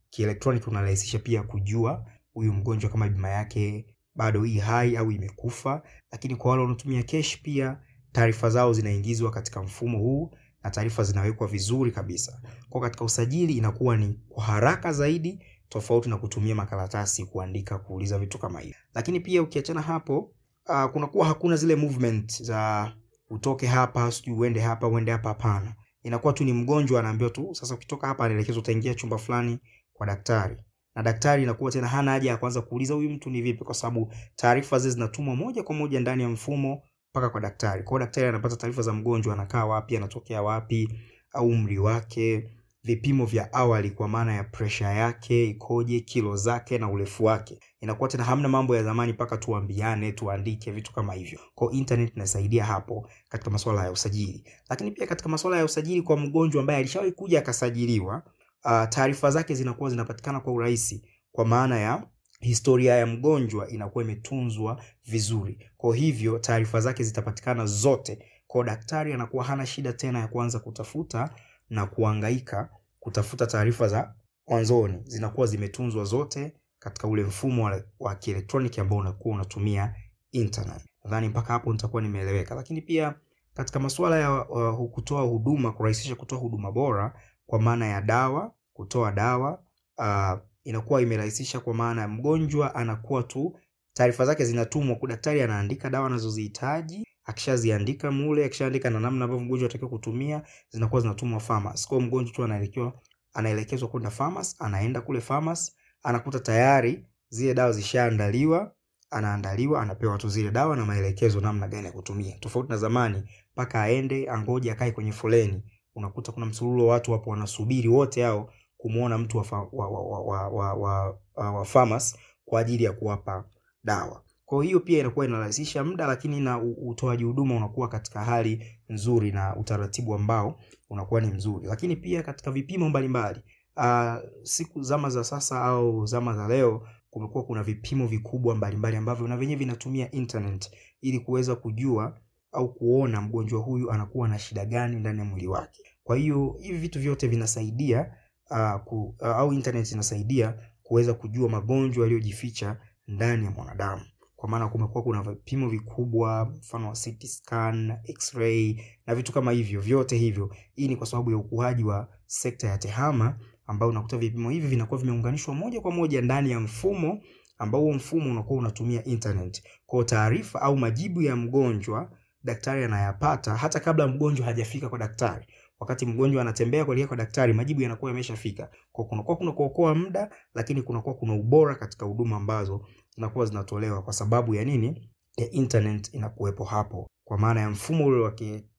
kielektroniki 0.10 0.70
unarahisisha 0.70 1.20
pia 1.20 1.44
kujua 1.44 2.06
huyu 2.34 2.54
mgonjwa 2.54 2.90
kama 2.90 3.10
bima 3.10 3.30
yake 3.30 3.86
bado 4.16 4.44
hii 4.44 4.58
hai 4.60 4.98
au 4.98 5.12
imekufa. 5.12 5.84
Lakini 6.12 6.36
kwa 6.36 6.52
wale 6.52 6.62
wanaotumia 6.62 7.04
kesh 7.04 7.42
pia 7.42 7.80
taarifa 8.12 8.50
zao 8.50 8.74
zinaingizwa 8.74 9.32
katika 9.32 9.64
mfumo 9.64 9.98
huu 9.98 10.32
na 10.64 10.70
taarifa 10.70 11.04
zinawekwa 11.04 11.48
vizuri 11.48 11.92
kabisa. 11.92 12.42
Kwa 12.70 12.82
katika 12.82 13.06
usajili 13.06 13.54
inakuwa 13.58 13.98
ni 13.98 14.20
kwa 14.30 14.44
haraka 14.44 14.94
zaidi 14.94 15.44
tofauti 15.70 16.10
na 16.10 16.18
kutumia 16.18 16.56
makaratasi 16.56 17.26
kuandika 17.26 17.78
kuuliza 17.80 18.20
vitu 18.20 18.38
kama 18.40 18.60
hivi. 18.60 18.76
Lakini 18.96 19.20
pia 19.20 19.42
ukiachana 19.42 19.82
hapo 19.82 20.34
uh, 20.70 20.86
kunakuwa 20.86 21.26
hakuna 21.26 21.56
zile 21.56 21.76
movement 21.76 22.44
za 22.44 22.92
utoke 23.30 23.68
hapa 23.68 24.12
sijui 24.12 24.36
uende 24.36 24.60
hapa 24.60 24.88
uende 24.88 25.12
hapa 25.12 25.30
hapana 25.30 25.76
inakuwa 26.04 26.34
tu 26.34 26.44
ni 26.44 26.54
mgonjwa 26.54 27.00
anaambiwa 27.00 27.30
tu 27.30 27.50
sasa 27.56 27.76
ukitoka 27.76 28.08
hapa 28.08 28.26
anaelekezwa 28.26 28.62
utaingia 28.62 28.96
chumba 28.96 29.18
fulani 29.18 29.60
kwa 29.94 30.08
daktari. 30.08 30.58
Na 30.96 31.04
daktari 31.04 31.44
inakuwa 31.44 31.72
tena 31.72 31.88
hana 31.88 32.12
haja 32.12 32.30
ya 32.30 32.38
kwanza 32.38 32.62
kuuliza 32.62 32.94
huyu 32.94 33.10
mtu 33.10 33.30
ni 33.30 33.42
vipi? 33.42 33.64
Kwa 33.64 33.74
sababu 33.74 34.14
taarifa 34.36 34.80
zile 34.80 34.94
zinatumwa 34.94 35.36
moja 35.36 35.64
kwa 35.64 35.76
moja 35.76 36.00
ndani 36.00 36.24
ya 36.24 36.30
mfumo 36.30 36.84
mpaka 37.12 37.30
kwa 37.30 37.42
daktari. 37.42 37.84
Kwao 37.84 38.00
daktari 38.00 38.28
anapata 38.28 38.56
taarifa 38.56 38.82
za 38.82 38.94
mgonjwa 38.94 39.34
anakaa 39.34 39.66
wapi 39.66 39.98
anatokea 39.98 40.42
wapi 40.42 40.90
au 41.34 41.48
umri 41.48 41.78
wake 41.80 42.50
vipimo 42.84 43.26
vya 43.26 43.54
awali 43.54 43.92
kwa 43.92 44.08
maana 44.08 44.34
ya 44.34 44.44
presha 44.44 44.90
yake 44.94 45.46
ikoje 45.50 46.00
kilo 46.00 46.36
zake 46.36 46.78
na 46.78 46.90
urefu 46.92 47.26
wake. 47.26 47.60
Inakuwa 47.82 48.10
tena 48.10 48.24
hamna 48.24 48.48
mambo 48.48 48.76
ya 48.76 48.84
zamani 48.84 49.14
mpaka 49.14 49.38
tuambiane 49.38 50.12
tuandike 50.12 50.72
vitu 50.72 50.94
kama 50.94 51.14
hivyo. 51.14 51.40
Kwa 51.56 51.72
internet 51.74 52.16
inasaidia 52.16 52.66
hapo 52.66 53.10
katika 53.30 53.50
masuala 53.52 53.84
ya 53.84 53.92
usajili. 53.92 54.44
Lakini 54.70 54.92
pia 54.92 55.08
katika 55.08 55.30
masuala 55.30 55.58
ya 55.58 55.66
usajili 55.66 56.02
kwa 56.02 56.18
mgonjwa 56.18 56.62
ambaye 56.62 56.80
alishawahi 56.80 57.12
kuja 57.12 57.40
akasajiliwa 57.40 58.24
uh, 58.66 58.84
taarifa 58.90 59.32
zake 59.32 59.56
zinakuwa 59.56 59.90
zinapatikana 59.90 60.40
kwa 60.40 60.54
urahisi. 60.54 61.04
Kwa 61.32 61.46
maana 61.46 61.80
ya 61.80 62.08
historia 62.40 62.96
ya 62.96 63.06
mgonjwa 63.06 63.70
inakuwa 63.70 64.04
imetunzwa 64.04 64.82
vizuri. 65.06 65.70
Kwa 65.78 65.96
hivyo 65.96 66.40
taarifa 66.40 66.80
zake 66.82 67.04
zitapatikana 67.04 67.66
zote. 67.66 68.20
Kwa 68.48 68.64
daktari 68.64 69.14
anakuwa 69.14 69.44
hana 69.44 69.66
shida 69.66 69.94
tena 69.94 70.20
ya 70.20 70.28
kuanza 70.28 70.60
kutafuta 70.60 71.30
na 71.72 71.86
kuangaika 71.86 72.70
kutafuta 73.00 73.48
taarifa 73.48 73.88
za 73.88 74.14
mwanzoni 74.48 75.00
zinakuwa 75.04 75.48
zimetunzwa 75.48 76.04
zote 76.06 76.54
katika 76.80 77.08
ule 77.08 77.24
mfumo 77.24 77.84
wa, 78.00 78.16
kielektroniki 78.16 78.82
ambao 78.82 78.98
unakuwa 79.00 79.36
unatumia 79.36 79.96
internet 80.32 80.86
nadhani 81.04 81.28
mpaka 81.30 81.54
hapo 81.54 81.72
nitakuwa 81.72 82.02
nimeeleweka 82.02 82.56
lakini 82.56 82.82
pia 82.82 83.16
katika 83.54 83.80
masuala 83.80 84.20
ya 84.20 84.46
uh, 84.50 84.90
kutoa 84.92 85.22
huduma 85.22 85.72
kurahisisha 85.72 86.16
kutoa 86.16 86.40
huduma 86.40 86.72
bora 86.72 87.14
kwa 87.46 87.62
maana 87.62 87.86
ya 87.88 88.02
dawa 88.02 88.54
kutoa 88.74 89.12
dawa 89.12 89.64
uh, 89.98 90.40
inakuwa 90.64 91.02
imerahisisha 91.02 91.60
kwa 91.60 91.74
maana 91.74 92.08
mgonjwa 92.08 92.76
anakuwa 92.76 93.24
tu 93.24 93.58
taarifa 93.94 94.26
zake 94.26 94.46
zinatumwa 94.46 94.98
daktari, 95.08 95.42
anaandika 95.42 95.90
dawa 95.90 96.08
anazozihitaji 96.08 97.08
akishaziandika 97.32 98.12
mule, 98.12 98.46
akishaandika 98.46 98.90
na 98.90 99.00
namna 99.00 99.26
ambavyo 99.26 99.46
mgonjwa 99.46 99.66
anatakiwa 99.66 99.90
kutumia, 99.90 100.42
zinakuwa 100.70 101.02
zinatumwa 101.02 101.40
pharmacy. 101.40 101.88
Kwa 101.88 102.02
mgonjwa 102.02 102.34
tu 102.36 102.44
anaelekewa, 102.44 102.94
anaelekezwa 103.34 103.90
kwenda 103.90 104.10
pharmacy, 104.10 104.56
anaenda 104.60 105.02
kule 105.02 105.22
pharmacy, 105.22 105.72
anakuta 106.04 106.40
tayari 106.40 107.06
zile 107.30 107.54
dawa 107.54 107.72
zishaandaliwa, 107.72 108.72
anaandaliwa, 109.10 109.82
anapewa 109.82 110.18
tu 110.18 110.30
zile 110.30 110.52
dawa 110.52 110.76
na 110.76 110.86
maelekezo 110.86 111.40
namna 111.42 111.68
gani 111.68 111.86
ya 111.86 111.92
kutumia. 111.92 112.38
Tofauti 112.40 112.70
na 112.70 112.78
zamani, 112.78 113.24
mpaka 113.54 113.82
aende 113.84 114.30
angoje, 114.30 114.72
akae 114.72 114.92
kwenye 114.92 115.12
foleni, 115.12 115.64
unakuta 115.96 116.32
kuna 116.32 116.46
msururu 116.46 116.88
watu 116.88 117.12
wapo 117.12 117.30
wanasubiri 117.30 117.88
wote 117.90 118.24
hao 118.24 118.54
kumwona 118.78 119.18
mtu 119.18 119.38
wa, 119.38 119.46
wa, 119.72 119.88
wa, 119.90 120.20
wa, 120.22 120.48
wa, 120.50 120.74
wa, 120.74 121.20
wa, 121.36 121.52
wa 121.52 121.66
pharmacy 121.66 122.16
kwa 122.46 122.60
ajili 122.62 122.84
ya 122.84 122.94
kuwapa 122.94 123.46
dawa. 123.84 124.24
Kwa 124.52 124.64
hiyo 124.64 124.80
pia 124.80 125.00
inakuwa 125.00 125.26
inarahisisha 125.26 125.84
muda, 125.84 126.08
lakini 126.08 126.40
na 126.40 126.60
utoaji 126.62 127.24
huduma 127.24 127.56
unakuwa 127.58 127.88
katika 127.88 128.24
hali 128.24 128.66
nzuri 128.90 129.32
na 129.32 129.56
utaratibu 129.56 130.16
ambao 130.16 130.60
unakuwa 130.90 131.22
ni 131.22 131.28
mzuri. 131.28 131.68
Lakini 131.68 131.96
pia 131.96 132.24
katika 132.24 132.52
vipimo 132.52 132.90
mbalimbali 132.90 133.40
uh, 133.78 134.16
siku 134.44 134.82
zama 134.84 135.10
za 135.10 135.24
sasa 135.24 135.62
au 135.64 136.06
zama 136.06 136.36
za 136.36 136.48
leo 136.48 136.88
kumekuwa 137.10 137.44
kuna 137.44 137.64
vipimo 137.64 138.08
vikubwa 138.08 138.56
mbalimbali 138.56 138.98
ambavyo 138.98 139.28
na 139.28 139.38
vyenyewe 139.38 139.60
vinatumia 139.60 140.12
internet 140.12 140.72
ili 141.02 141.20
kuweza 141.20 141.56
kujua 141.56 142.20
au 142.52 142.74
kuona 142.74 143.22
mgonjwa 143.22 143.62
huyu 143.62 143.92
anakuwa 143.92 144.28
na 144.28 144.40
shida 144.40 144.66
gani 144.66 144.96
ndani 144.96 145.20
ya 145.20 145.26
mwili 145.26 145.48
wake. 145.48 145.82
Kwa 146.04 146.18
hiyo 146.18 146.56
hivi 146.62 146.78
vitu 146.78 147.00
vyote 147.00 147.28
vinasaidia 147.28 148.14
uh, 148.50 148.82
ku, 148.84 149.16
uh, 149.20 149.28
au 149.28 149.54
internet 149.54 149.92
inasaidia 149.92 150.56
kuweza 150.84 151.14
kujua 151.14 151.50
magonjwa 151.50 152.04
yaliyojificha 152.04 152.78
ndani 153.08 153.46
ya 153.46 153.52
mwanadamu 153.52 154.02
kwa 154.42 154.50
maana 154.50 154.68
kumekuwa 154.68 155.04
kuna 155.04 155.22
vipimo 155.24 155.70
vikubwa, 155.70 156.46
mfano 156.60 156.88
wa 156.90 156.94
CT 156.94 157.26
scan, 157.28 157.94
x-ray 158.04 158.82
na 159.08 159.16
vitu 159.16 159.32
kama 159.34 159.52
hivyo. 159.52 159.82
Vyote 159.82 160.18
hivyo, 160.18 160.56
hii 160.76 160.88
ni 160.88 160.96
kwa 160.96 161.08
sababu 161.08 161.32
ya 161.32 161.38
ukuaji 161.38 161.84
wa 161.84 162.08
sekta 162.26 162.68
ya 162.68 162.78
tehama, 162.78 163.38
ambao 163.68 163.90
unakuta 163.90 164.18
vipimo 164.18 164.50
hivi 164.50 164.68
vinakuwa 164.68 165.00
vimeunganishwa 165.00 165.54
moja 165.56 165.82
kwa 165.82 165.92
moja 165.92 166.22
ndani 166.22 166.52
ya 166.52 166.60
mfumo 166.60 167.22
ambao 167.58 167.82
huo 167.82 167.94
mfumo 167.94 168.32
unakuwa 168.32 168.60
unatumia 168.60 169.04
internet. 169.04 169.64
Kwa 169.86 170.04
taarifa 170.04 170.62
au 170.62 170.78
majibu 170.78 171.22
ya 171.22 171.36
mgonjwa 171.36 172.12
daktari 172.44 172.84
anayapata 172.84 173.56
hata 173.56 173.80
kabla 173.80 174.08
mgonjwa 174.08 174.46
hajafika 174.46 174.90
kwa 174.90 175.00
daktari. 175.00 175.46
Wakati 175.82 176.06
mgonjwa 176.06 176.42
anatembea 176.42 176.86
kuelekea 176.86 177.08
kwa 177.08 177.18
daktari, 177.18 177.54
majibu 177.54 177.82
yanakuwa 177.82 178.12
yameshafika. 178.12 178.70
Kwa 178.92 179.06
kunakuwa 179.06 179.38
kuna 179.38 179.52
kuokoa 179.52 179.96
muda, 179.96 180.30
lakini 180.56 180.82
kunakuwa 180.82 181.16
kuna 181.16 181.34
ubora 181.34 181.76
katika 181.76 182.06
huduma 182.06 182.36
ambazo 182.36 182.86
zinakuwa 183.16 183.46
zinatolewa 183.46 184.02
kwa 184.02 184.14
sababu 184.14 184.56
ya 184.56 184.66
nini? 184.66 185.10
Ya 185.38 185.52
internet 185.52 186.14
inakuwepo 186.14 186.64
hapo, 186.64 187.10
kwa 187.26 187.38
maana 187.38 187.62
ya 187.62 187.70
mfumo 187.70 188.06
ule 188.06 188.32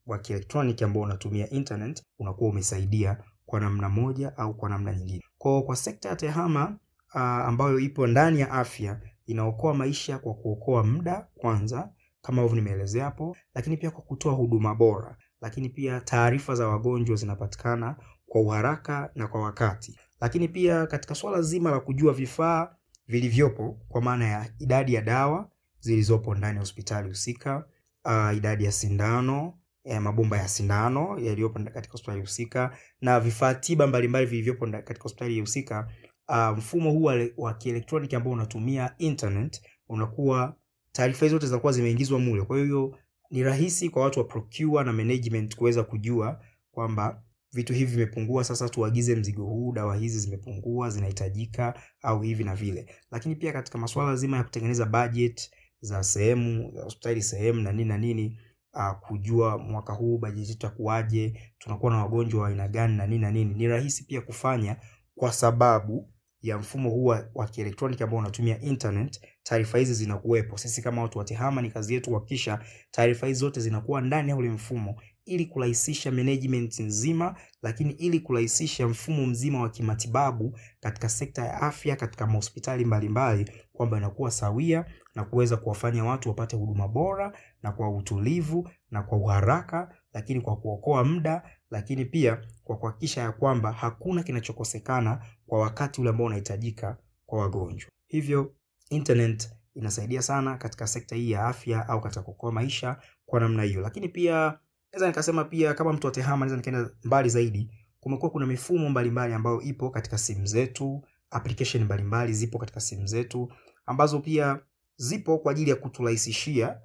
wa 0.06 0.18
kielektroniki 0.18 0.84
ambao 0.84 1.02
unatumia 1.02 1.50
internet 1.50 2.02
unakuwa 2.18 2.50
umesaidia 2.50 3.16
kwa 3.46 3.60
namna 3.60 3.88
moja 3.88 4.36
au 4.36 4.54
kwa 4.54 4.68
namna 4.68 4.94
nyingine. 4.94 5.22
Kwa 5.38 5.62
kwa 5.62 5.76
sekta 5.76 6.08
ya 6.08 6.16
tehama 6.16 6.78
uh, 7.14 7.20
ambayo 7.20 7.78
ipo 7.80 8.06
ndani 8.06 8.40
ya 8.40 8.50
afya 8.50 9.00
inaokoa 9.26 9.74
maisha 9.74 10.18
kwa 10.18 10.34
kuokoa 10.34 10.84
muda 10.84 11.26
kwanza, 11.34 11.92
kama 12.22 12.42
hivyo 12.42 12.56
nimeelezea 12.56 13.04
hapo, 13.04 13.36
lakini 13.54 13.76
pia 13.76 13.90
kwa 13.90 14.02
kutoa 14.02 14.32
huduma 14.32 14.74
bora, 14.74 15.16
lakini 15.42 15.68
pia 15.68 16.00
taarifa 16.00 16.55
za 16.55 16.68
wagonjwa 16.68 17.16
zinapatikana 17.16 17.96
kwa 18.26 18.40
uharaka 18.40 19.11
na 19.14 19.26
kwa 19.28 19.42
wakati, 19.42 19.98
lakini 20.20 20.48
pia 20.48 20.87
katika 20.87 21.14
swala 21.14 21.42
zima 21.42 21.70
la 21.70 21.81
kujua 21.81 22.12
vifaa 22.12 22.74
vilivyopo 23.07 23.78
kwa 23.88 24.02
maana 24.02 24.28
ya 24.28 24.52
idadi 24.59 24.94
ya 24.94 25.00
dawa 25.02 25.50
zilizopo 25.81 26.35
ndani 26.35 26.55
ya 26.55 26.61
hospitali 26.61 27.09
husika, 27.09 27.64
uh, 28.05 28.37
idadi 28.37 28.64
ya 28.64 28.72
sindano 28.72 29.59
ya 29.85 30.00
mabomba 30.00 30.37
ya 30.38 30.48
sindano 30.48 31.18
yaliyopo 31.18 31.59
katika 31.64 31.92
hospitali 31.92 32.20
husika 32.20 32.76
na 33.00 33.20
vifaa 33.20 33.55
tiba 33.55 33.87
mbalimbali 33.87 34.26
vilivyopo 34.26 34.66
katika 34.66 35.02
hospitali 35.02 35.40
husika. 35.40 35.88
Uh, 36.28 36.59
mfumo 36.59 36.90
huu 36.90 37.11
wa 37.37 37.55
kielektroniki 37.55 38.16
ambao 38.16 38.33
unatumia 38.33 38.94
internet 38.98 39.62
unakuwa 39.88 40.57
taarifa 40.92 41.24
hizo 41.26 41.37
zote 41.37 41.46
zinakuwa 41.46 41.72
zimeingizwa 41.72 42.18
mule. 42.18 42.42
Kwa 42.42 42.59
hiyo 42.59 42.96
ni 43.32 43.42
rahisi 43.42 43.88
kwa 43.90 44.02
watu 44.02 44.18
wa 44.18 44.24
procure 44.24 44.84
na 44.84 44.92
management 44.92 45.56
kuweza 45.56 45.82
kujua 45.84 46.44
kwamba 46.70 47.22
vitu 47.52 47.72
hivi 47.72 47.90
vimepungua, 47.96 48.44
sasa 48.44 48.68
tuagize 48.68 49.16
mzigo 49.16 49.44
huu, 49.44 49.72
dawa 49.72 49.96
hizi 49.96 50.18
zimepungua, 50.18 50.90
zinahitajika 50.90 51.74
au 52.02 52.20
hivi 52.22 52.44
na 52.44 52.54
vile. 52.56 52.86
Lakini 53.10 53.36
pia 53.36 53.52
katika 53.52 53.78
masuala 53.78 54.16
zima 54.16 54.36
ya 54.36 54.44
kutengeneza 54.44 54.86
budget 54.86 55.50
za 55.80 56.04
sehemu 56.04 56.72
za 56.74 56.82
hospitali 56.82 57.22
sehemu 57.22 57.60
na 57.60 57.72
nini 57.72 57.84
na 57.88 57.98
nini, 57.98 58.40
uh, 58.74 58.90
kujua 59.08 59.58
mwaka 59.58 59.92
huu 59.92 60.18
bajeti 60.18 60.52
itakuwaje, 60.52 61.40
tunakuwa 61.58 61.92
na 61.92 61.98
wagonjwa 61.98 62.42
wa 62.42 62.48
aina 62.48 62.68
gani 62.68 62.96
na 62.96 63.06
nini 63.06 63.20
na 63.22 63.30
nini, 63.30 63.54
ni 63.54 63.66
rahisi 63.68 64.04
pia 64.04 64.20
kufanya 64.20 64.76
kwa 65.14 65.32
sababu 65.32 66.12
ya 66.42 66.59
mfumo 66.59 66.90
huu 66.90 67.05
wa 67.35 67.46
kielektroniki 67.50 68.02
ambao 68.02 68.18
unatumia 68.18 68.61
internet. 68.61 69.20
Taarifa 69.42 69.78
hizi 69.78 69.94
zinakuwepo. 69.94 70.59
Sisi 70.59 70.83
kama 70.83 71.02
watu 71.02 71.18
wa 71.18 71.24
tehama, 71.24 71.62
ni 71.62 71.70
kazi 71.70 71.94
yetu 71.94 72.11
kuhakikisha 72.11 72.59
taarifa 72.90 73.26
hizi 73.26 73.40
zote 73.40 73.61
zinakuwa 73.61 74.00
ndani 74.00 74.31
ya 74.31 74.37
ule 74.37 74.48
mfumo 74.48 75.00
ili 75.24 75.46
kurahisisha 75.46 76.11
management 76.12 76.78
nzima, 76.81 77.35
lakini 77.62 77.92
ili 77.92 78.20
kurahisisha 78.20 78.88
mfumo 78.88 79.26
mzima 79.26 79.61
wa 79.62 79.68
kimatibabu 79.70 80.59
katika 80.81 81.09
sekta 81.09 81.44
ya 81.44 81.61
afya 81.62 81.96
katika 81.96 82.26
mahospitali 82.26 82.85
mbalimbali, 82.85 83.50
kwamba 83.82 83.96
inakuwa 83.98 84.30
sawia 84.30 84.84
na 85.14 85.24
kuweza 85.24 85.56
kuwafanya 85.56 86.04
watu 86.04 86.28
wapate 86.28 86.56
huduma 86.56 86.88
bora 86.88 87.32
na 87.62 87.72
kwa 87.72 87.90
utulivu 87.96 88.68
na 88.90 89.02
kwa 89.02 89.18
uharaka, 89.18 89.94
lakini 90.14 90.40
kwa 90.40 90.56
kuokoa 90.56 91.04
muda, 91.04 91.42
lakini 91.70 92.04
pia 92.04 92.38
kwa 92.64 92.76
kuhakikisha 92.76 93.20
ya 93.20 93.32
kwamba 93.32 93.72
hakuna 93.72 94.22
kinachokosekana 94.22 95.24
kwa 95.46 95.60
wakati 95.60 96.00
ule 96.00 96.10
ambao 96.10 96.26
unahitajika 96.26 96.96
kwa 97.26 97.38
wagonjwa. 97.40 97.90
Hivyo 98.08 98.52
internet 98.90 99.50
inasaidia 99.74 100.22
sana 100.22 100.56
katika 100.56 100.86
sekta 100.86 101.16
hii 101.16 101.30
ya 101.30 101.44
afya 101.46 101.88
au 101.88 102.00
katika 102.00 102.22
kuokoa 102.22 102.52
maisha 102.52 102.96
kwa 103.26 103.40
namna 103.40 103.62
hiyo, 103.62 103.80
lakini 103.80 104.08
pia 104.08 104.58
naweza 104.92 105.06
nikasema 105.08 105.44
pia 105.44 105.74
kama 105.74 105.92
mtu 105.92 106.06
wa 106.06 106.12
tehama 106.12 106.36
naweza 106.36 106.56
nikaenda 106.56 106.90
mbali 107.04 107.28
zaidi. 107.28 107.70
Kumekuwa 108.00 108.30
kuna 108.30 108.46
mifumo 108.46 108.88
mbalimbali 108.90 109.34
ambayo 109.34 109.60
ipo 109.60 109.90
katika 109.90 110.18
simu 110.18 110.46
zetu, 110.46 111.02
application 111.30 111.84
mbalimbali 111.84 112.32
zipo 112.32 112.58
katika 112.58 112.80
simu 112.80 113.06
zetu 113.06 113.52
ambazo 113.86 114.20
pia 114.20 114.58
zipo 114.96 115.38
kwa 115.38 115.52
ajili 115.52 115.70
ya 115.70 115.76
kuturahisishia 115.76 116.78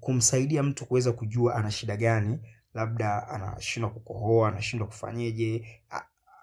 kumsaidia 0.00 0.62
mtu 0.62 0.86
kuweza 0.86 1.12
kujua 1.12 1.54
ana 1.54 1.70
shida 1.70 1.96
gani, 1.96 2.38
labda 2.74 3.28
anashindwa 3.28 3.90
kukohoa, 3.90 4.48
anashindwa 4.48 4.88
kufanyeje, 4.88 5.66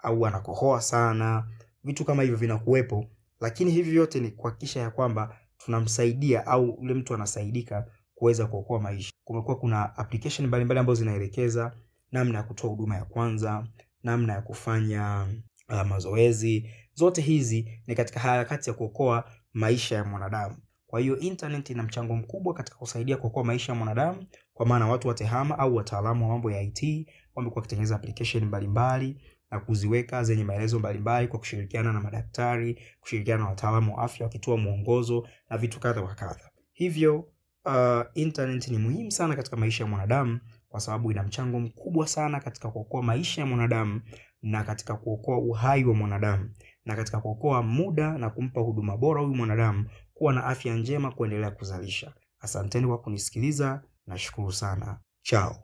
au 0.02 0.26
anakohoa 0.26 0.80
sana. 0.80 1.48
Vitu 1.84 2.04
kama 2.04 2.22
hivyo 2.22 2.36
vinakuwepo, 2.38 3.04
lakini 3.40 3.70
hivi 3.70 3.90
vyote 3.90 4.20
ni 4.20 4.30
kuhakikisha 4.30 4.80
ya 4.80 4.90
kwamba 4.90 5.36
tunamsaidia 5.58 6.46
au 6.46 6.78
yule 6.80 6.94
mtu 6.94 7.14
anasaidika 7.14 7.86
kuweza 8.14 8.46
kuokoa 8.46 8.80
maisha. 8.80 9.12
Kumekuwa 9.24 9.56
kuna 9.58 9.96
application 9.96 10.46
mbalimbali 10.48 10.80
ambazo 10.80 10.98
zinaelekeza 11.00 11.72
namna 12.12 12.38
ya 12.38 12.44
kutoa 12.44 12.70
huduma 12.70 12.96
ya 12.96 13.04
kwanza, 13.04 13.66
namna 14.02 14.32
ya 14.32 14.42
kufanya 14.42 15.26
uh, 15.68 15.82
mazoezi. 15.82 16.70
Zote 16.94 17.20
hizi 17.20 17.82
ni 17.86 17.94
katika 17.94 18.20
harakati 18.20 18.70
ya 18.70 18.74
kuokoa 18.76 19.24
maisha 19.54 19.96
ya 19.96 20.04
mwanadamu. 20.04 20.56
Kwa 20.86 21.00
hiyo 21.00 21.18
internet 21.18 21.70
ina 21.70 21.82
mchango 21.82 22.16
mkubwa 22.16 22.54
katika 22.54 22.78
kusaidia 22.78 23.16
kuokoa 23.16 23.44
maisha 23.44 23.72
ya 23.72 23.78
mwanadamu, 23.78 24.26
kwa 24.54 24.66
maana 24.66 24.86
watu 24.88 25.08
wa 25.08 25.14
tehama 25.14 25.58
au 25.58 25.74
wataalamu 25.76 26.24
wa 26.24 26.32
mambo 26.32 26.50
ya 26.50 26.60
IT 26.62 27.08
wamekuwa 27.34 27.60
wakitengeneza 27.60 27.94
application 27.96 28.44
mbalimbali 28.44 29.20
na 29.50 29.60
kuziweka 29.60 30.24
zenye 30.24 30.44
maelezo 30.44 30.78
mbalimbali 30.78 31.28
kwa 31.28 31.38
kushirikiana 31.38 31.92
na 31.92 32.00
madaktari, 32.00 32.82
kushirikiana 33.00 33.42
na 33.44 33.48
wataalamu 33.50 33.96
wa 33.96 34.02
afya 34.02 34.26
wakitoa 34.26 34.56
mwongozo 34.56 35.28
na 35.50 35.58
vitu 35.58 35.80
kadha 35.80 36.00
wa 36.02 36.14
kadha. 36.14 36.50
Hivyo 36.72 37.28
Uh, 37.66 38.02
internet 38.14 38.68
ni 38.68 38.78
muhimu 38.78 39.10
sana 39.10 39.36
katika 39.36 39.56
maisha 39.56 39.84
ya 39.84 39.90
mwanadamu 39.90 40.40
kwa 40.68 40.80
sababu 40.80 41.10
ina 41.12 41.22
mchango 41.22 41.60
mkubwa 41.60 42.06
sana 42.06 42.40
katika 42.40 42.70
kuokoa 42.70 43.02
maisha 43.02 43.40
ya 43.40 43.46
mwanadamu 43.46 44.00
na 44.42 44.64
katika 44.64 44.94
kuokoa 44.96 45.38
uhai 45.38 45.84
wa 45.84 45.94
mwanadamu 45.94 46.50
na 46.84 46.96
katika 46.96 47.20
kuokoa 47.20 47.62
muda 47.62 48.18
na 48.18 48.30
kumpa 48.30 48.60
huduma 48.60 48.96
bora 48.96 49.20
huyu 49.20 49.34
mwanadamu 49.34 49.86
kuwa 50.14 50.32
na 50.32 50.44
afya 50.44 50.74
njema, 50.74 51.10
kuendelea 51.12 51.50
kuzalisha. 51.50 52.12
Asanteni 52.40 52.86
kwa 52.86 52.98
kunisikiliza, 52.98 53.82
nashukuru 54.06 54.52
sana. 54.52 54.98
Chao. 55.22 55.56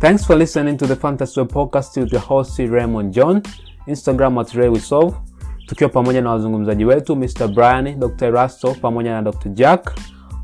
Thanks 0.00 0.26
for 0.26 0.36
listening 0.36 0.76
to 0.76 0.86
the 0.86 0.96
Fantasy 0.96 1.40
Web 1.40 1.48
Podcast 1.48 1.96
with 1.96 2.12
your 2.12 2.22
host 2.22 2.58
Raymond 2.58 3.12
John, 3.14 3.42
Instagram 3.86 4.38
at 4.38 4.52
Ray 4.52 4.70
tukiwa 5.66 5.90
pamoja 5.90 6.22
na 6.22 6.30
wazungumzaji 6.30 6.84
wetu 6.84 7.16
Mr. 7.16 7.48
Brian, 7.48 8.00
Dr. 8.00 8.30
Rasto 8.30 8.74
pamoja 8.74 9.12
na 9.12 9.22
Dr. 9.22 9.48
Jack. 9.48 9.94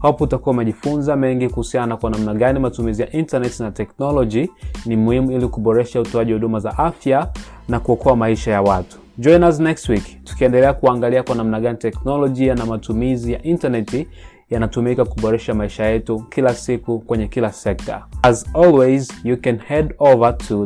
Hope 0.02 0.24
utakuwa 0.24 0.54
umejifunza 0.54 1.16
mengi 1.16 1.48
kuhusiana 1.48 1.86
na 1.86 1.96
kwa 1.96 2.10
namna 2.10 2.34
gani 2.34 2.58
matumizi 2.58 3.02
ya 3.02 3.12
internet 3.12 3.60
na 3.60 3.70
technology 3.70 4.48
ni 4.86 4.96
muhimu 4.96 5.32
ili 5.32 5.48
kuboresha 5.48 6.00
utoaji 6.00 6.32
huduma 6.32 6.60
za 6.60 6.78
afya 6.78 7.28
na 7.68 7.80
kuokoa 7.80 8.16
maisha 8.16 8.50
ya 8.50 8.62
watu. 8.62 8.98
Join 9.18 9.44
us 9.44 9.60
next 9.60 9.88
week 9.88 10.24
tukiendelea 10.24 10.72
kuangalia 10.74 11.22
kwa 11.22 11.34
namna 11.34 11.60
gani 11.60 11.78
teknolojia 11.78 12.54
na 12.54 12.66
matumizi 12.66 13.32
ya 13.32 13.42
intaneti 13.42 14.08
yanatumika 14.50 15.04
kuboresha 15.04 15.54
maisha 15.54 15.84
yetu 15.86 16.20
kila 16.20 16.54
siku 16.54 16.98
kwenye 17.00 17.28
kila 17.28 17.52
sekta. 17.52 18.06
As 18.22 18.46
always, 18.54 19.12
you 19.24 19.36
can 19.36 19.58
head 19.58 19.94
over 19.98 20.38
to 20.38 20.58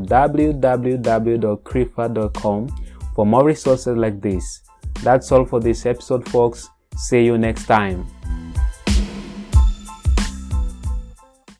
www.crifa.com 1.46 2.66
for 3.14 3.26
more 3.26 3.46
resources 3.48 3.96
like 3.96 4.16
this. 4.30 4.62
That's 5.04 5.32
all 5.32 5.46
for 5.46 5.62
this 5.62 5.86
episode, 5.86 6.30
folks. 6.30 6.70
See 6.96 7.26
you 7.26 7.38
next 7.38 7.66
time. 7.66 8.15